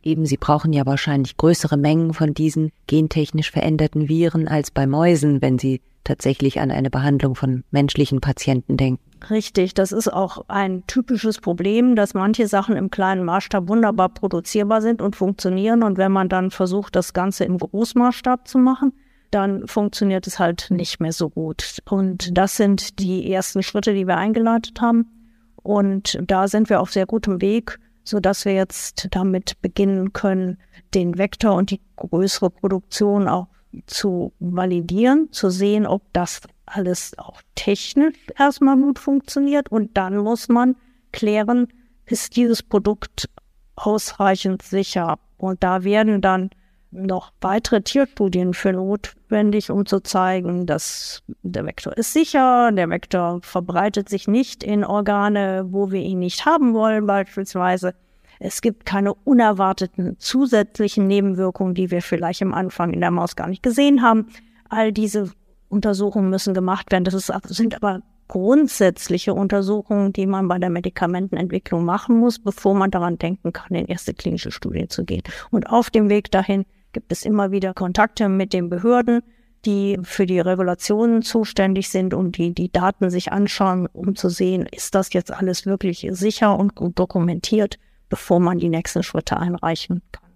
Eben, 0.03 0.25
Sie 0.25 0.37
brauchen 0.37 0.73
ja 0.73 0.85
wahrscheinlich 0.85 1.37
größere 1.37 1.77
Mengen 1.77 2.13
von 2.13 2.33
diesen 2.33 2.71
gentechnisch 2.87 3.51
veränderten 3.51 4.09
Viren 4.09 4.47
als 4.47 4.69
bei 4.69 4.85
Mäusen, 4.85 5.41
wenn 5.41 5.57
Sie 5.57 5.81
tatsächlich 6.03 6.59
an 6.59 6.71
eine 6.71 6.89
Behandlung 6.89 7.35
von 7.35 7.63
menschlichen 7.71 8.19
Patienten 8.19 8.75
denken. 8.75 9.01
Richtig, 9.29 9.73
das 9.73 9.93
ist 9.93 10.11
auch 10.11 10.45
ein 10.49 10.85
typisches 10.85 11.39
Problem, 11.39 11.95
dass 11.95 12.13
manche 12.13 12.47
Sachen 12.47 12.75
im 12.75 12.91
kleinen 12.91 13.23
Maßstab 13.23 13.69
wunderbar 13.69 14.09
produzierbar 14.09 14.81
sind 14.81 15.01
und 15.01 15.15
funktionieren. 15.15 15.81
Und 15.81 15.97
wenn 15.97 16.11
man 16.11 16.27
dann 16.27 16.51
versucht, 16.51 16.95
das 16.97 17.13
Ganze 17.13 17.45
im 17.45 17.57
Großmaßstab 17.57 18.47
zu 18.47 18.57
machen, 18.57 18.91
dann 19.31 19.65
funktioniert 19.67 20.27
es 20.27 20.39
halt 20.39 20.67
nicht 20.69 20.99
mehr 20.99 21.13
so 21.13 21.29
gut. 21.29 21.79
Und 21.89 22.37
das 22.37 22.57
sind 22.57 22.99
die 22.99 23.31
ersten 23.31 23.63
Schritte, 23.63 23.93
die 23.93 24.07
wir 24.07 24.17
eingeleitet 24.17 24.81
haben. 24.81 25.07
Und 25.55 26.19
da 26.27 26.49
sind 26.49 26.69
wir 26.69 26.81
auf 26.81 26.91
sehr 26.91 27.05
gutem 27.05 27.41
Weg, 27.41 27.79
so 28.03 28.19
dass 28.19 28.45
wir 28.45 28.53
jetzt 28.53 29.07
damit 29.11 29.61
beginnen 29.61 30.13
können, 30.13 30.57
den 30.93 31.17
Vektor 31.17 31.55
und 31.55 31.71
die 31.71 31.81
größere 31.95 32.49
Produktion 32.49 33.27
auch 33.27 33.47
zu 33.87 34.33
validieren, 34.39 35.31
zu 35.31 35.49
sehen, 35.49 35.85
ob 35.85 36.03
das 36.13 36.41
alles 36.65 37.17
auch 37.17 37.41
technisch 37.55 38.15
erstmal 38.37 38.77
gut 38.77 38.99
funktioniert. 38.99 39.69
Und 39.69 39.97
dann 39.97 40.17
muss 40.17 40.49
man 40.49 40.75
klären, 41.11 41.67
ist 42.05 42.35
dieses 42.35 42.61
Produkt 42.61 43.29
ausreichend 43.75 44.61
sicher? 44.61 45.17
Und 45.37 45.63
da 45.63 45.83
werden 45.83 46.21
dann 46.21 46.49
noch 46.93 47.31
weitere 47.41 47.81
Tierstudien 47.81 48.53
für 48.53 48.73
notwendig, 48.73 49.69
um 49.69 49.85
zu 49.85 50.01
zeigen, 50.01 50.65
dass 50.65 51.23
der 51.41 51.65
Vektor 51.65 51.97
ist 51.97 52.13
sicher, 52.13 52.71
der 52.71 52.89
Vektor 52.89 53.39
verbreitet 53.41 54.09
sich 54.09 54.27
nicht 54.27 54.63
in 54.63 54.83
Organe, 54.83 55.65
wo 55.69 55.91
wir 55.91 56.01
ihn 56.01 56.19
nicht 56.19 56.45
haben 56.45 56.73
wollen 56.73 57.05
beispielsweise. 57.05 57.95
Es 58.39 58.61
gibt 58.61 58.85
keine 58.85 59.13
unerwarteten 59.13 60.17
zusätzlichen 60.19 61.07
Nebenwirkungen, 61.07 61.75
die 61.75 61.91
wir 61.91 62.01
vielleicht 62.01 62.41
am 62.41 62.53
Anfang 62.53 62.91
in 62.93 63.01
der 63.01 63.11
Maus 63.11 63.35
gar 63.35 63.47
nicht 63.47 63.63
gesehen 63.63 64.01
haben. 64.01 64.27
All 64.69 64.91
diese 64.91 65.31
Untersuchungen 65.69 66.29
müssen 66.29 66.53
gemacht 66.53 66.91
werden. 66.91 67.03
Das 67.03 67.13
ist, 67.13 67.31
sind 67.47 67.75
aber 67.75 68.01
grundsätzliche 68.27 69.33
Untersuchungen, 69.33 70.13
die 70.13 70.25
man 70.25 70.47
bei 70.47 70.57
der 70.57 70.69
Medikamentenentwicklung 70.69 71.85
machen 71.85 72.17
muss, 72.17 72.39
bevor 72.39 72.73
man 72.73 72.91
daran 72.91 73.17
denken 73.17 73.53
kann, 73.53 73.75
in 73.75 73.85
erste 73.85 74.13
klinische 74.13 74.51
Studien 74.51 74.89
zu 74.89 75.03
gehen. 75.03 75.23
Und 75.51 75.69
auf 75.69 75.89
dem 75.89 76.09
Weg 76.09 76.31
dahin 76.31 76.65
gibt 76.93 77.11
es 77.11 77.25
immer 77.25 77.51
wieder 77.51 77.73
Kontakte 77.73 78.29
mit 78.29 78.53
den 78.53 78.69
Behörden, 78.69 79.21
die 79.65 79.97
für 80.03 80.25
die 80.25 80.39
Regulationen 80.39 81.21
zuständig 81.21 81.89
sind 81.89 82.13
und 82.13 82.37
die 82.37 82.53
die 82.53 82.71
Daten 82.71 83.09
sich 83.09 83.31
anschauen, 83.31 83.87
um 83.91 84.15
zu 84.15 84.29
sehen, 84.29 84.67
ist 84.71 84.95
das 84.95 85.13
jetzt 85.13 85.31
alles 85.31 85.65
wirklich 85.65 86.07
sicher 86.11 86.57
und 86.57 86.75
gut 86.75 86.99
dokumentiert 86.99 87.79
bevor 88.13 88.39
man 88.39 88.59
die 88.59 88.69
nächsten 88.69 89.01
Schritte 89.01 89.37
einreichen 89.37 90.03
kann. 90.11 90.29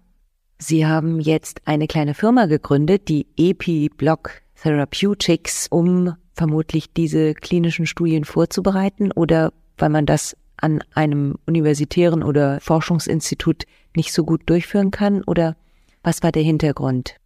Sie 0.58 0.84
haben 0.84 1.20
jetzt 1.20 1.60
eine 1.64 1.86
kleine 1.86 2.12
Firma 2.12 2.46
gegründet, 2.46 3.08
die 3.08 3.28
EpiBlock 3.36 4.42
Therapeutics, 4.60 5.68
um 5.70 6.16
vermutlich 6.32 6.92
diese 6.92 7.34
klinischen 7.34 7.86
Studien 7.86 8.24
vorzubereiten 8.24 9.12
oder 9.12 9.52
weil 9.76 9.90
man 9.90 10.06
das 10.06 10.36
an 10.56 10.82
einem 10.92 11.36
universitären 11.46 12.24
oder 12.24 12.58
Forschungsinstitut 12.60 13.62
nicht 13.94 14.12
so 14.12 14.24
gut 14.24 14.42
durchführen 14.46 14.90
kann? 14.90 15.22
Oder 15.22 15.54
was 16.02 16.22
war 16.22 16.32
der 16.32 16.42
Hintergrund? 16.42 17.16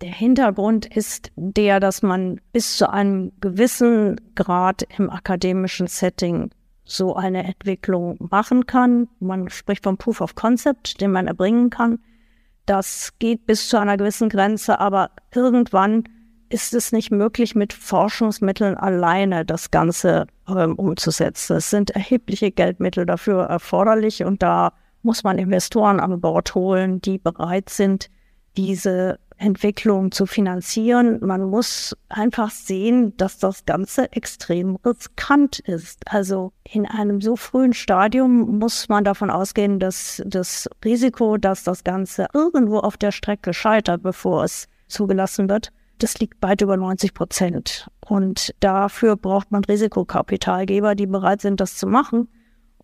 Der 0.00 0.12
Hintergrund 0.12 0.84
ist 0.84 1.30
der, 1.36 1.80
dass 1.80 2.02
man 2.02 2.40
bis 2.52 2.76
zu 2.76 2.90
einem 2.90 3.32
gewissen 3.40 4.20
Grad 4.34 4.86
im 4.98 5.08
akademischen 5.08 5.86
Setting 5.86 6.50
so 6.84 7.16
eine 7.16 7.44
Entwicklung 7.44 8.16
machen 8.18 8.66
kann. 8.66 9.08
Man 9.20 9.48
spricht 9.48 9.84
vom 9.84 9.96
Proof 9.96 10.20
of 10.20 10.34
Concept, 10.34 11.00
den 11.00 11.12
man 11.12 11.26
erbringen 11.26 11.70
kann. 11.70 11.98
Das 12.66 13.12
geht 13.18 13.46
bis 13.46 13.68
zu 13.68 13.78
einer 13.78 13.96
gewissen 13.96 14.28
Grenze, 14.28 14.80
aber 14.80 15.10
irgendwann 15.34 16.04
ist 16.48 16.74
es 16.74 16.92
nicht 16.92 17.10
möglich, 17.10 17.54
mit 17.54 17.72
Forschungsmitteln 17.72 18.76
alleine 18.76 19.44
das 19.44 19.70
Ganze 19.70 20.26
ähm, 20.48 20.74
umzusetzen. 20.74 21.56
Es 21.56 21.70
sind 21.70 21.90
erhebliche 21.90 22.50
Geldmittel 22.52 23.06
dafür 23.06 23.44
erforderlich 23.44 24.24
und 24.24 24.42
da 24.42 24.72
muss 25.02 25.24
man 25.24 25.38
Investoren 25.38 26.00
an 26.00 26.20
Bord 26.20 26.54
holen, 26.54 27.00
die 27.00 27.18
bereit 27.18 27.70
sind, 27.70 28.10
diese 28.56 29.18
Entwicklung 29.38 30.12
zu 30.12 30.26
finanzieren. 30.26 31.18
Man 31.20 31.44
muss 31.44 31.94
einfach 32.08 32.50
sehen, 32.50 33.16
dass 33.16 33.38
das 33.38 33.66
Ganze 33.66 34.10
extrem 34.12 34.76
riskant 34.76 35.58
ist. 35.60 36.00
Also 36.06 36.52
in 36.64 36.86
einem 36.86 37.20
so 37.20 37.36
frühen 37.36 37.74
Stadium 37.74 38.58
muss 38.58 38.88
man 38.88 39.04
davon 39.04 39.30
ausgehen, 39.30 39.78
dass 39.78 40.22
das 40.24 40.68
Risiko, 40.84 41.36
dass 41.36 41.64
das 41.64 41.84
Ganze 41.84 42.28
irgendwo 42.32 42.78
auf 42.78 42.96
der 42.96 43.12
Strecke 43.12 43.52
scheitert, 43.52 44.02
bevor 44.02 44.44
es 44.44 44.68
zugelassen 44.88 45.48
wird, 45.48 45.70
das 45.98 46.18
liegt 46.18 46.42
weit 46.42 46.60
über 46.60 46.76
90 46.76 47.14
Prozent. 47.14 47.88
Und 48.00 48.54
dafür 48.60 49.16
braucht 49.16 49.50
man 49.50 49.64
Risikokapitalgeber, 49.64 50.94
die 50.94 51.06
bereit 51.06 51.40
sind, 51.40 51.60
das 51.60 51.76
zu 51.76 51.86
machen. 51.86 52.28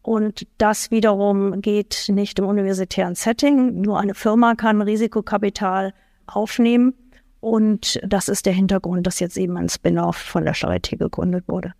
Und 0.02 0.46
das 0.58 0.90
wiederum 0.90 1.60
geht 1.62 2.06
nicht 2.08 2.38
im 2.38 2.46
universitären 2.46 3.14
Setting. 3.14 3.80
Nur 3.80 4.00
eine 4.00 4.14
Firma 4.14 4.54
kann 4.54 4.82
Risikokapital 4.82 5.94
aufnehmen. 6.26 6.94
Und 7.40 8.00
das 8.06 8.28
ist 8.28 8.46
der 8.46 8.52
Hintergrund, 8.52 9.06
dass 9.06 9.20
jetzt 9.20 9.36
eben 9.36 9.56
ein 9.56 9.68
Spin-off 9.68 10.16
von 10.16 10.44
der 10.44 10.54
Charité 10.54 10.96
gegründet 10.96 11.44
wurde. 11.48 11.72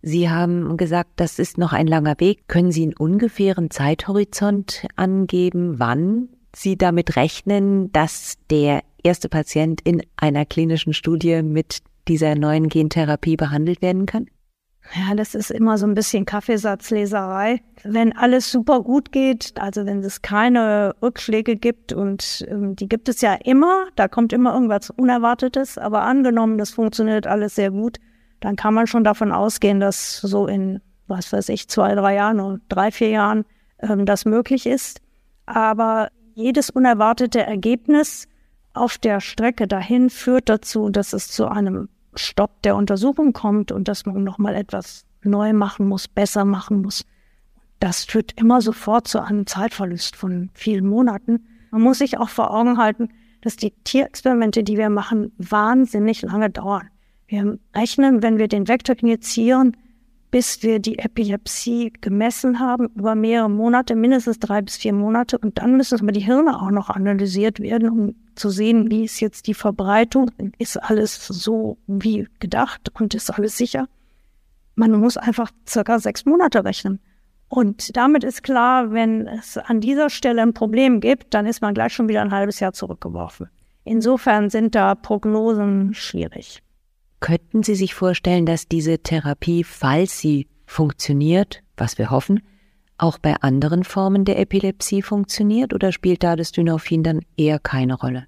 Sie 0.00 0.30
haben 0.30 0.76
gesagt, 0.76 1.10
das 1.16 1.38
ist 1.38 1.58
noch 1.58 1.72
ein 1.72 1.86
langer 1.86 2.14
Weg. 2.18 2.46
Können 2.46 2.70
Sie 2.70 2.82
einen 2.84 2.94
ungefähren 2.94 3.70
Zeithorizont 3.70 4.86
angeben, 4.96 5.78
wann 5.78 6.28
Sie 6.54 6.76
damit 6.76 7.16
rechnen, 7.16 7.92
dass 7.92 8.36
der 8.50 8.82
erste 9.02 9.28
Patient 9.28 9.80
in 9.82 10.02
einer 10.16 10.46
klinischen 10.46 10.92
Studie 10.92 11.42
mit 11.42 11.78
dieser 12.06 12.34
neuen 12.34 12.68
Gentherapie 12.68 13.36
behandelt 13.36 13.82
werden 13.82 14.06
kann? 14.06 14.26
Ja, 14.94 15.14
das 15.14 15.34
ist 15.34 15.50
immer 15.50 15.76
so 15.76 15.86
ein 15.86 15.94
bisschen 15.94 16.24
Kaffeesatzleserei. 16.24 17.60
Wenn 17.84 18.16
alles 18.16 18.50
super 18.50 18.80
gut 18.80 19.12
geht, 19.12 19.52
also 19.60 19.84
wenn 19.84 20.02
es 20.02 20.22
keine 20.22 20.94
Rückschläge 21.02 21.56
gibt 21.56 21.92
und 21.92 22.46
ähm, 22.48 22.74
die 22.74 22.88
gibt 22.88 23.08
es 23.08 23.20
ja 23.20 23.34
immer, 23.34 23.86
da 23.96 24.08
kommt 24.08 24.32
immer 24.32 24.54
irgendwas 24.54 24.90
Unerwartetes, 24.90 25.76
aber 25.76 26.02
angenommen, 26.02 26.56
das 26.56 26.70
funktioniert 26.70 27.26
alles 27.26 27.54
sehr 27.54 27.70
gut, 27.70 27.98
dann 28.40 28.56
kann 28.56 28.72
man 28.72 28.86
schon 28.86 29.04
davon 29.04 29.30
ausgehen, 29.30 29.78
dass 29.78 30.20
so 30.20 30.46
in, 30.46 30.80
was 31.06 31.32
weiß 31.32 31.50
ich, 31.50 31.68
zwei, 31.68 31.94
drei 31.94 32.14
Jahren 32.14 32.40
oder 32.40 32.60
drei, 32.68 32.90
vier 32.90 33.10
Jahren 33.10 33.44
ähm, 33.80 34.06
das 34.06 34.24
möglich 34.24 34.66
ist. 34.66 35.00
Aber 35.44 36.08
jedes 36.34 36.70
unerwartete 36.70 37.40
Ergebnis 37.40 38.26
auf 38.72 38.96
der 38.96 39.20
Strecke 39.20 39.66
dahin 39.66 40.08
führt 40.08 40.48
dazu, 40.48 40.88
dass 40.88 41.12
es 41.12 41.28
zu 41.28 41.46
einem 41.48 41.88
Stopp 42.18 42.62
der 42.62 42.76
Untersuchung 42.76 43.32
kommt 43.32 43.72
und 43.72 43.88
dass 43.88 44.06
man 44.06 44.24
nochmal 44.24 44.54
etwas 44.54 45.04
neu 45.22 45.52
machen 45.52 45.86
muss, 45.86 46.08
besser 46.08 46.44
machen 46.44 46.82
muss. 46.82 47.04
Das 47.80 48.04
führt 48.04 48.32
immer 48.40 48.60
sofort 48.60 49.06
zu 49.08 49.22
einem 49.22 49.46
Zeitverlust 49.46 50.16
von 50.16 50.50
vielen 50.54 50.86
Monaten. 50.86 51.46
Man 51.70 51.82
muss 51.82 51.98
sich 51.98 52.18
auch 52.18 52.28
vor 52.28 52.52
Augen 52.52 52.78
halten, 52.78 53.08
dass 53.40 53.56
die 53.56 53.72
Tierexperimente, 53.84 54.64
die 54.64 54.76
wir 54.76 54.90
machen, 54.90 55.32
wahnsinnig 55.38 56.22
lange 56.22 56.50
dauern. 56.50 56.88
Wir 57.28 57.58
rechnen, 57.74 58.22
wenn 58.22 58.38
wir 58.38 58.48
den 58.48 58.68
Vektor 58.68 58.96
injizieren, 58.98 59.76
bis 60.30 60.62
wir 60.62 60.78
die 60.78 60.98
Epilepsie 60.98 61.92
gemessen 62.00 62.60
haben, 62.60 62.88
über 62.94 63.14
mehrere 63.14 63.48
Monate, 63.48 63.96
mindestens 63.96 64.38
drei 64.38 64.60
bis 64.60 64.76
vier 64.76 64.92
Monate. 64.92 65.38
Und 65.38 65.58
dann 65.58 65.76
müssen 65.76 66.00
aber 66.00 66.12
die 66.12 66.20
Hirne 66.20 66.60
auch 66.60 66.70
noch 66.70 66.90
analysiert 66.90 67.60
werden, 67.60 67.88
um 67.88 68.14
zu 68.34 68.50
sehen, 68.50 68.90
wie 68.90 69.04
ist 69.04 69.20
jetzt 69.20 69.46
die 69.46 69.54
Verbreitung, 69.54 70.30
ist 70.58 70.76
alles 70.76 71.26
so 71.26 71.78
wie 71.86 72.28
gedacht 72.38 72.90
und 73.00 73.14
ist 73.14 73.30
alles 73.30 73.56
sicher. 73.56 73.88
Man 74.74 74.92
muss 74.92 75.16
einfach 75.16 75.50
circa 75.66 75.98
sechs 75.98 76.24
Monate 76.24 76.64
rechnen. 76.64 77.00
Und 77.48 77.96
damit 77.96 78.24
ist 78.24 78.42
klar, 78.42 78.92
wenn 78.92 79.26
es 79.26 79.56
an 79.56 79.80
dieser 79.80 80.10
Stelle 80.10 80.42
ein 80.42 80.52
Problem 80.52 81.00
gibt, 81.00 81.32
dann 81.32 81.46
ist 81.46 81.62
man 81.62 81.74
gleich 81.74 81.94
schon 81.94 82.08
wieder 82.08 82.20
ein 82.20 82.30
halbes 82.30 82.60
Jahr 82.60 82.74
zurückgeworfen. 82.74 83.48
Insofern 83.84 84.50
sind 84.50 84.74
da 84.74 84.94
Prognosen 84.94 85.94
schwierig. 85.94 86.62
Könnten 87.20 87.62
Sie 87.62 87.74
sich 87.74 87.94
vorstellen, 87.94 88.46
dass 88.46 88.68
diese 88.68 88.98
Therapie, 88.98 89.64
falls 89.64 90.18
sie 90.18 90.46
funktioniert, 90.66 91.62
was 91.76 91.98
wir 91.98 92.10
hoffen, 92.10 92.42
auch 92.96 93.18
bei 93.18 93.36
anderen 93.40 93.84
Formen 93.84 94.24
der 94.24 94.38
Epilepsie 94.38 95.02
funktioniert 95.02 95.72
oder 95.72 95.92
spielt 95.92 96.22
da 96.22 96.36
das 96.36 96.52
Dynorphin 96.52 97.02
dann 97.02 97.20
eher 97.36 97.58
keine 97.58 97.94
Rolle? 97.94 98.26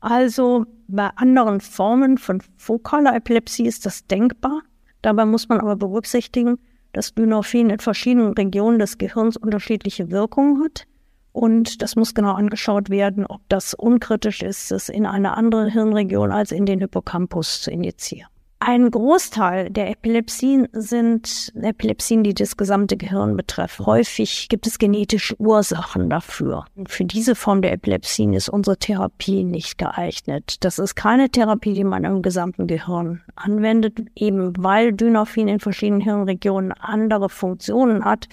Also 0.00 0.66
bei 0.88 1.10
anderen 1.14 1.60
Formen 1.60 2.18
von 2.18 2.42
fokaler 2.56 3.14
Epilepsie 3.14 3.66
ist 3.66 3.86
das 3.86 4.06
denkbar. 4.06 4.62
Dabei 5.02 5.24
muss 5.26 5.48
man 5.48 5.60
aber 5.60 5.76
berücksichtigen, 5.76 6.58
dass 6.92 7.14
Dynorphin 7.14 7.70
in 7.70 7.78
verschiedenen 7.78 8.32
Regionen 8.32 8.78
des 8.78 8.98
Gehirns 8.98 9.36
unterschiedliche 9.36 10.10
Wirkungen 10.10 10.62
hat. 10.64 10.86
Und 11.32 11.80
das 11.82 11.96
muss 11.96 12.14
genau 12.14 12.34
angeschaut 12.34 12.90
werden, 12.90 13.26
ob 13.26 13.40
das 13.48 13.74
unkritisch 13.74 14.42
ist, 14.42 14.70
es 14.70 14.88
in 14.88 15.06
eine 15.06 15.36
andere 15.36 15.70
Hirnregion 15.70 16.30
als 16.30 16.52
in 16.52 16.66
den 16.66 16.80
Hippocampus 16.80 17.62
zu 17.62 17.70
injizieren. 17.70 18.28
Ein 18.64 18.92
Großteil 18.92 19.70
der 19.70 19.90
Epilepsien 19.90 20.68
sind 20.72 21.52
Epilepsien, 21.60 22.22
die 22.22 22.32
das 22.32 22.56
gesamte 22.56 22.96
Gehirn 22.96 23.36
betreffen. 23.36 23.86
Häufig 23.86 24.48
gibt 24.48 24.68
es 24.68 24.78
genetische 24.78 25.34
Ursachen 25.40 26.08
dafür. 26.08 26.66
Für 26.86 27.04
diese 27.04 27.34
Form 27.34 27.60
der 27.60 27.72
Epilepsien 27.72 28.34
ist 28.34 28.48
unsere 28.48 28.76
Therapie 28.76 29.42
nicht 29.42 29.78
geeignet. 29.78 30.58
Das 30.60 30.78
ist 30.78 30.94
keine 30.94 31.28
Therapie, 31.28 31.72
die 31.72 31.82
man 31.82 32.04
im 32.04 32.22
gesamten 32.22 32.68
Gehirn 32.68 33.22
anwendet, 33.34 33.98
eben 34.14 34.52
weil 34.56 34.92
Dynorphin 34.92 35.48
in 35.48 35.58
verschiedenen 35.58 36.00
Hirnregionen 36.00 36.70
andere 36.70 37.30
Funktionen 37.30 38.04
hat 38.04 38.28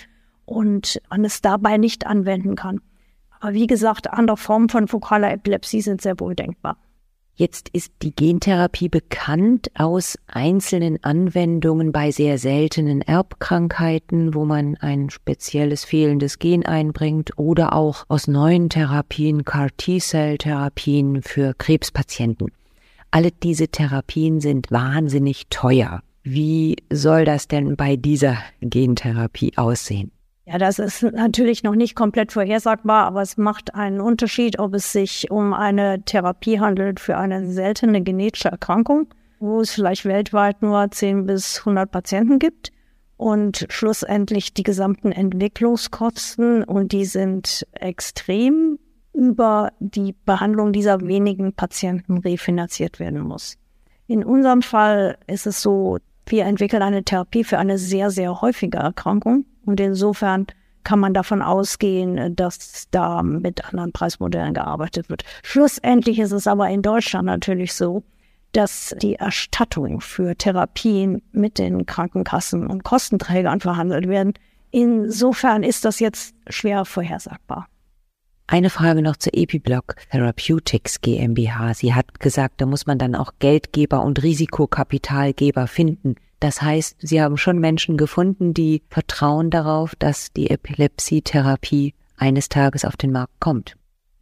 und 0.46 1.02
man 1.10 1.26
es 1.26 1.42
dabei 1.42 1.78
nicht 1.78 2.06
anwenden 2.06 2.56
kann. 2.56 2.82
Aber 3.40 3.54
wie 3.54 3.68
gesagt, 3.68 4.12
andere 4.12 4.38
Formen 4.38 4.70
von 4.70 4.88
fokaler 4.88 5.32
Epilepsie 5.32 5.82
sind 5.82 6.02
sehr 6.02 6.20
wohl 6.20 6.36
denkbar. 6.36 6.78
Jetzt 7.40 7.70
ist 7.70 7.94
die 8.02 8.14
Gentherapie 8.14 8.90
bekannt 8.90 9.72
aus 9.76 10.20
einzelnen 10.28 11.02
Anwendungen 11.06 11.94
bei 11.94 12.12
sehr 12.12 12.38
seltenen 12.38 13.02
Erbkrankheiten, 13.02 14.34
wo 14.34 14.44
man 14.44 14.76
ein 14.76 15.10
spezielles 15.10 15.86
fehlendes 15.86 16.40
Gen 16.40 16.66
einbringt 16.66 17.38
oder 17.38 17.72
auch 17.72 18.04
aus 18.10 18.28
neuen 18.28 18.68
Therapien, 18.70 19.46
CAR-T-Cell-Therapien 19.46 21.22
für 21.22 21.54
Krebspatienten. 21.54 22.52
Alle 23.10 23.32
diese 23.32 23.70
Therapien 23.70 24.42
sind 24.42 24.70
wahnsinnig 24.70 25.48
teuer. 25.50 26.02
Wie 26.24 26.76
soll 26.92 27.24
das 27.24 27.48
denn 27.48 27.78
bei 27.78 27.96
dieser 27.96 28.38
Gentherapie 28.60 29.54
aussehen? 29.56 30.12
Ja, 30.52 30.58
das 30.58 30.80
ist 30.80 31.04
natürlich 31.04 31.62
noch 31.62 31.76
nicht 31.76 31.94
komplett 31.94 32.32
vorhersagbar, 32.32 33.06
aber 33.06 33.22
es 33.22 33.38
macht 33.38 33.76
einen 33.76 34.02
Unterschied, 34.02 34.58
ob 34.58 34.74
es 34.74 34.92
sich 34.92 35.30
um 35.30 35.54
eine 35.54 36.02
Therapie 36.02 36.60
handelt 36.60 37.00
für 37.00 37.18
eine 37.18 37.52
seltene 37.52 38.02
genetische 38.02 38.50
Erkrankung, 38.50 39.14
wo 39.40 39.62
es 39.62 39.72
vielleicht 39.72 40.06
weltweit 40.06 40.64
nur 40.64 40.90
10 40.90 41.28
bis 41.28 41.60
100 41.60 41.92
Patienten 41.92 42.40
gibt 42.40 42.72
und 43.16 43.68
schlussendlich 43.70 44.56
die 44.56 44.64
gesamten 44.64 45.12
Entwicklungskosten 45.12 46.64
und 46.64 46.94
die 46.94 47.06
sind 47.06 47.68
extrem 47.74 48.80
über 49.14 49.72
die 49.80 50.16
Behandlung 50.26 50.74
dieser 50.74 51.02
wenigen 51.02 51.54
Patienten 51.54 52.18
refinanziert 52.18 53.00
werden 53.00 53.20
muss. 53.20 53.60
In 54.08 54.24
unserem 54.24 54.64
Fall 54.64 55.20
ist 55.28 55.46
es 55.46 55.62
so, 55.62 56.00
wir 56.32 56.46
entwickeln 56.46 56.82
eine 56.82 57.04
Therapie 57.04 57.44
für 57.44 57.58
eine 57.58 57.78
sehr, 57.78 58.12
sehr 58.12 58.42
häufige 58.42 58.78
Erkrankung. 58.78 59.46
Und 59.66 59.80
insofern 59.80 60.48
kann 60.84 61.00
man 61.00 61.14
davon 61.14 61.42
ausgehen, 61.42 62.36
dass 62.36 62.88
da 62.92 63.22
mit 63.22 63.66
anderen 63.66 63.92
Preismodellen 63.92 64.54
gearbeitet 64.54 65.10
wird. 65.10 65.24
Schlussendlich 65.44 66.20
ist 66.20 66.32
es 66.32 66.48
aber 66.48 66.70
in 66.70 66.82
Deutschland 66.82 67.26
natürlich 67.26 67.74
so, 67.74 68.04
dass 68.54 68.96
die 69.02 69.16
Erstattung 69.16 70.02
für 70.02 70.36
Therapien 70.36 71.22
mit 71.32 71.60
den 71.60 71.86
Krankenkassen 71.86 72.66
und 72.66 72.84
Kostenträgern 72.84 73.60
verhandelt 73.60 74.08
werden. 74.08 74.34
Insofern 74.72 75.64
ist 75.64 75.86
das 75.86 76.00
jetzt 76.00 76.36
schwer 76.48 76.86
vorhersagbar. 76.86 77.68
Eine 78.52 78.72
Frage 78.72 79.04
noch 79.04 79.16
zur 79.16 79.36
Epiblock 79.36 79.98
Therapeutics 80.10 81.02
GmbH. 81.02 81.76
Sie 81.76 81.94
hat 81.94 82.20
gesagt, 82.20 82.60
da 82.60 82.66
muss 82.66 82.88
man 82.88 82.98
dann 82.98 83.14
auch 83.14 83.34
Geldgeber 83.38 84.04
und 84.04 84.24
Risikokapitalgeber 84.24 85.68
finden. 85.68 86.16
Das 86.40 86.60
heißt, 86.60 86.96
Sie 86.98 87.22
haben 87.22 87.38
schon 87.38 87.60
Menschen 87.60 87.96
gefunden, 87.96 88.56
die 88.56 88.82
vertrauen 88.90 89.52
darauf, 89.52 89.96
dass 89.96 90.34
die 90.34 90.50
Epilepsietherapie 90.50 91.94
eines 92.18 92.50
Tages 92.50 92.86
auf 92.86 92.98
den 92.98 93.12
Markt 93.12 93.40
kommt. 93.40 93.76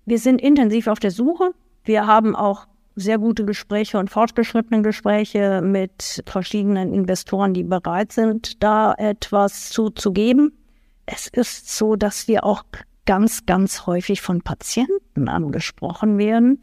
Wir 0.06 0.20
sind 0.20 0.42
intensiv 0.42 0.88
auf 0.88 1.00
der 1.00 1.12
Suche. 1.12 1.52
Wir 1.86 2.06
haben 2.06 2.36
auch 2.36 2.68
sehr 2.98 3.20
gute 3.20 3.46
Gespräche 3.46 3.98
und 3.98 4.10
fortgeschrittene 4.10 4.82
Gespräche 4.82 5.62
mit 5.62 6.22
verschiedenen 6.26 6.94
Investoren, 6.94 7.54
die 7.54 7.64
bereit 7.64 8.12
sind, 8.12 8.62
da 8.62 8.94
etwas 8.94 9.70
zuzugeben. 9.70 10.52
Es 11.06 11.30
ist 11.30 11.78
so, 11.78 11.96
dass 11.96 12.28
wir 12.28 12.44
auch 12.44 12.66
ganz, 13.08 13.48
ganz 13.48 13.88
häufig 13.88 14.22
von 14.22 14.42
Patienten 14.42 15.28
angesprochen 15.28 16.20
werden, 16.20 16.60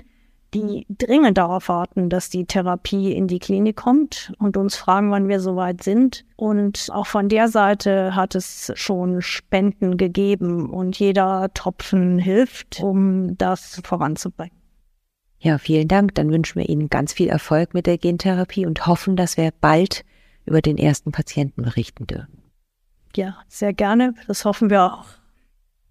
die 0.54 0.86
dringend 0.88 1.36
darauf 1.36 1.68
warten, 1.68 2.08
dass 2.08 2.30
die 2.30 2.44
Therapie 2.44 3.12
in 3.12 3.26
die 3.26 3.40
Klinik 3.40 3.74
kommt 3.74 4.32
und 4.38 4.56
uns 4.56 4.76
fragen, 4.76 5.10
wann 5.10 5.28
wir 5.28 5.40
soweit 5.40 5.82
sind. 5.82 6.24
Und 6.36 6.90
auch 6.92 7.08
von 7.08 7.28
der 7.28 7.48
Seite 7.48 8.14
hat 8.14 8.36
es 8.36 8.70
schon 8.76 9.20
Spenden 9.20 9.96
gegeben 9.96 10.70
und 10.70 10.96
jeder 10.96 11.52
Tropfen 11.54 12.20
hilft, 12.20 12.80
um 12.80 13.36
das 13.36 13.80
voranzubringen. 13.82 14.56
Ja, 15.40 15.58
vielen 15.58 15.88
Dank. 15.88 16.14
Dann 16.14 16.30
wünschen 16.30 16.60
wir 16.60 16.68
Ihnen 16.68 16.88
ganz 16.88 17.12
viel 17.12 17.28
Erfolg 17.28 17.74
mit 17.74 17.86
der 17.86 17.98
Gentherapie 17.98 18.64
und 18.64 18.86
hoffen, 18.86 19.16
dass 19.16 19.36
wir 19.36 19.50
bald 19.60 20.04
über 20.46 20.62
den 20.62 20.78
ersten 20.78 21.10
Patienten 21.10 21.62
berichten 21.62 22.06
dürfen. 22.06 22.42
Ja, 23.16 23.38
sehr 23.48 23.72
gerne. 23.72 24.14
Das 24.26 24.44
hoffen 24.44 24.70
wir 24.70 24.84
auch. 24.84 25.04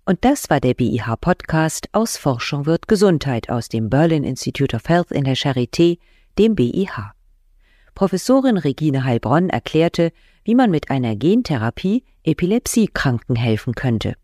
Und 0.05 0.25
das 0.25 0.49
war 0.49 0.59
der 0.59 0.73
BIH 0.73 1.15
Podcast 1.21 1.87
aus 1.93 2.17
Forschung 2.17 2.65
wird 2.65 2.89
Gesundheit 2.89 3.49
aus 3.49 3.69
dem 3.69 3.89
Berlin 3.89 4.25
Institute 4.25 4.75
of 4.75 4.89
Health 4.89 5.11
in 5.11 5.23
der 5.23 5.37
Charité, 5.37 5.97
dem 6.37 6.55
BIH. 6.55 7.13
Professorin 7.95 8.57
Regine 8.57 9.05
Heilbronn 9.05 9.49
erklärte, 9.49 10.11
wie 10.43 10.55
man 10.55 10.71
mit 10.71 10.91
einer 10.91 11.15
Gentherapie 11.15 12.03
Epilepsiekranken 12.23 13.37
helfen 13.37 13.75
könnte. 13.75 14.15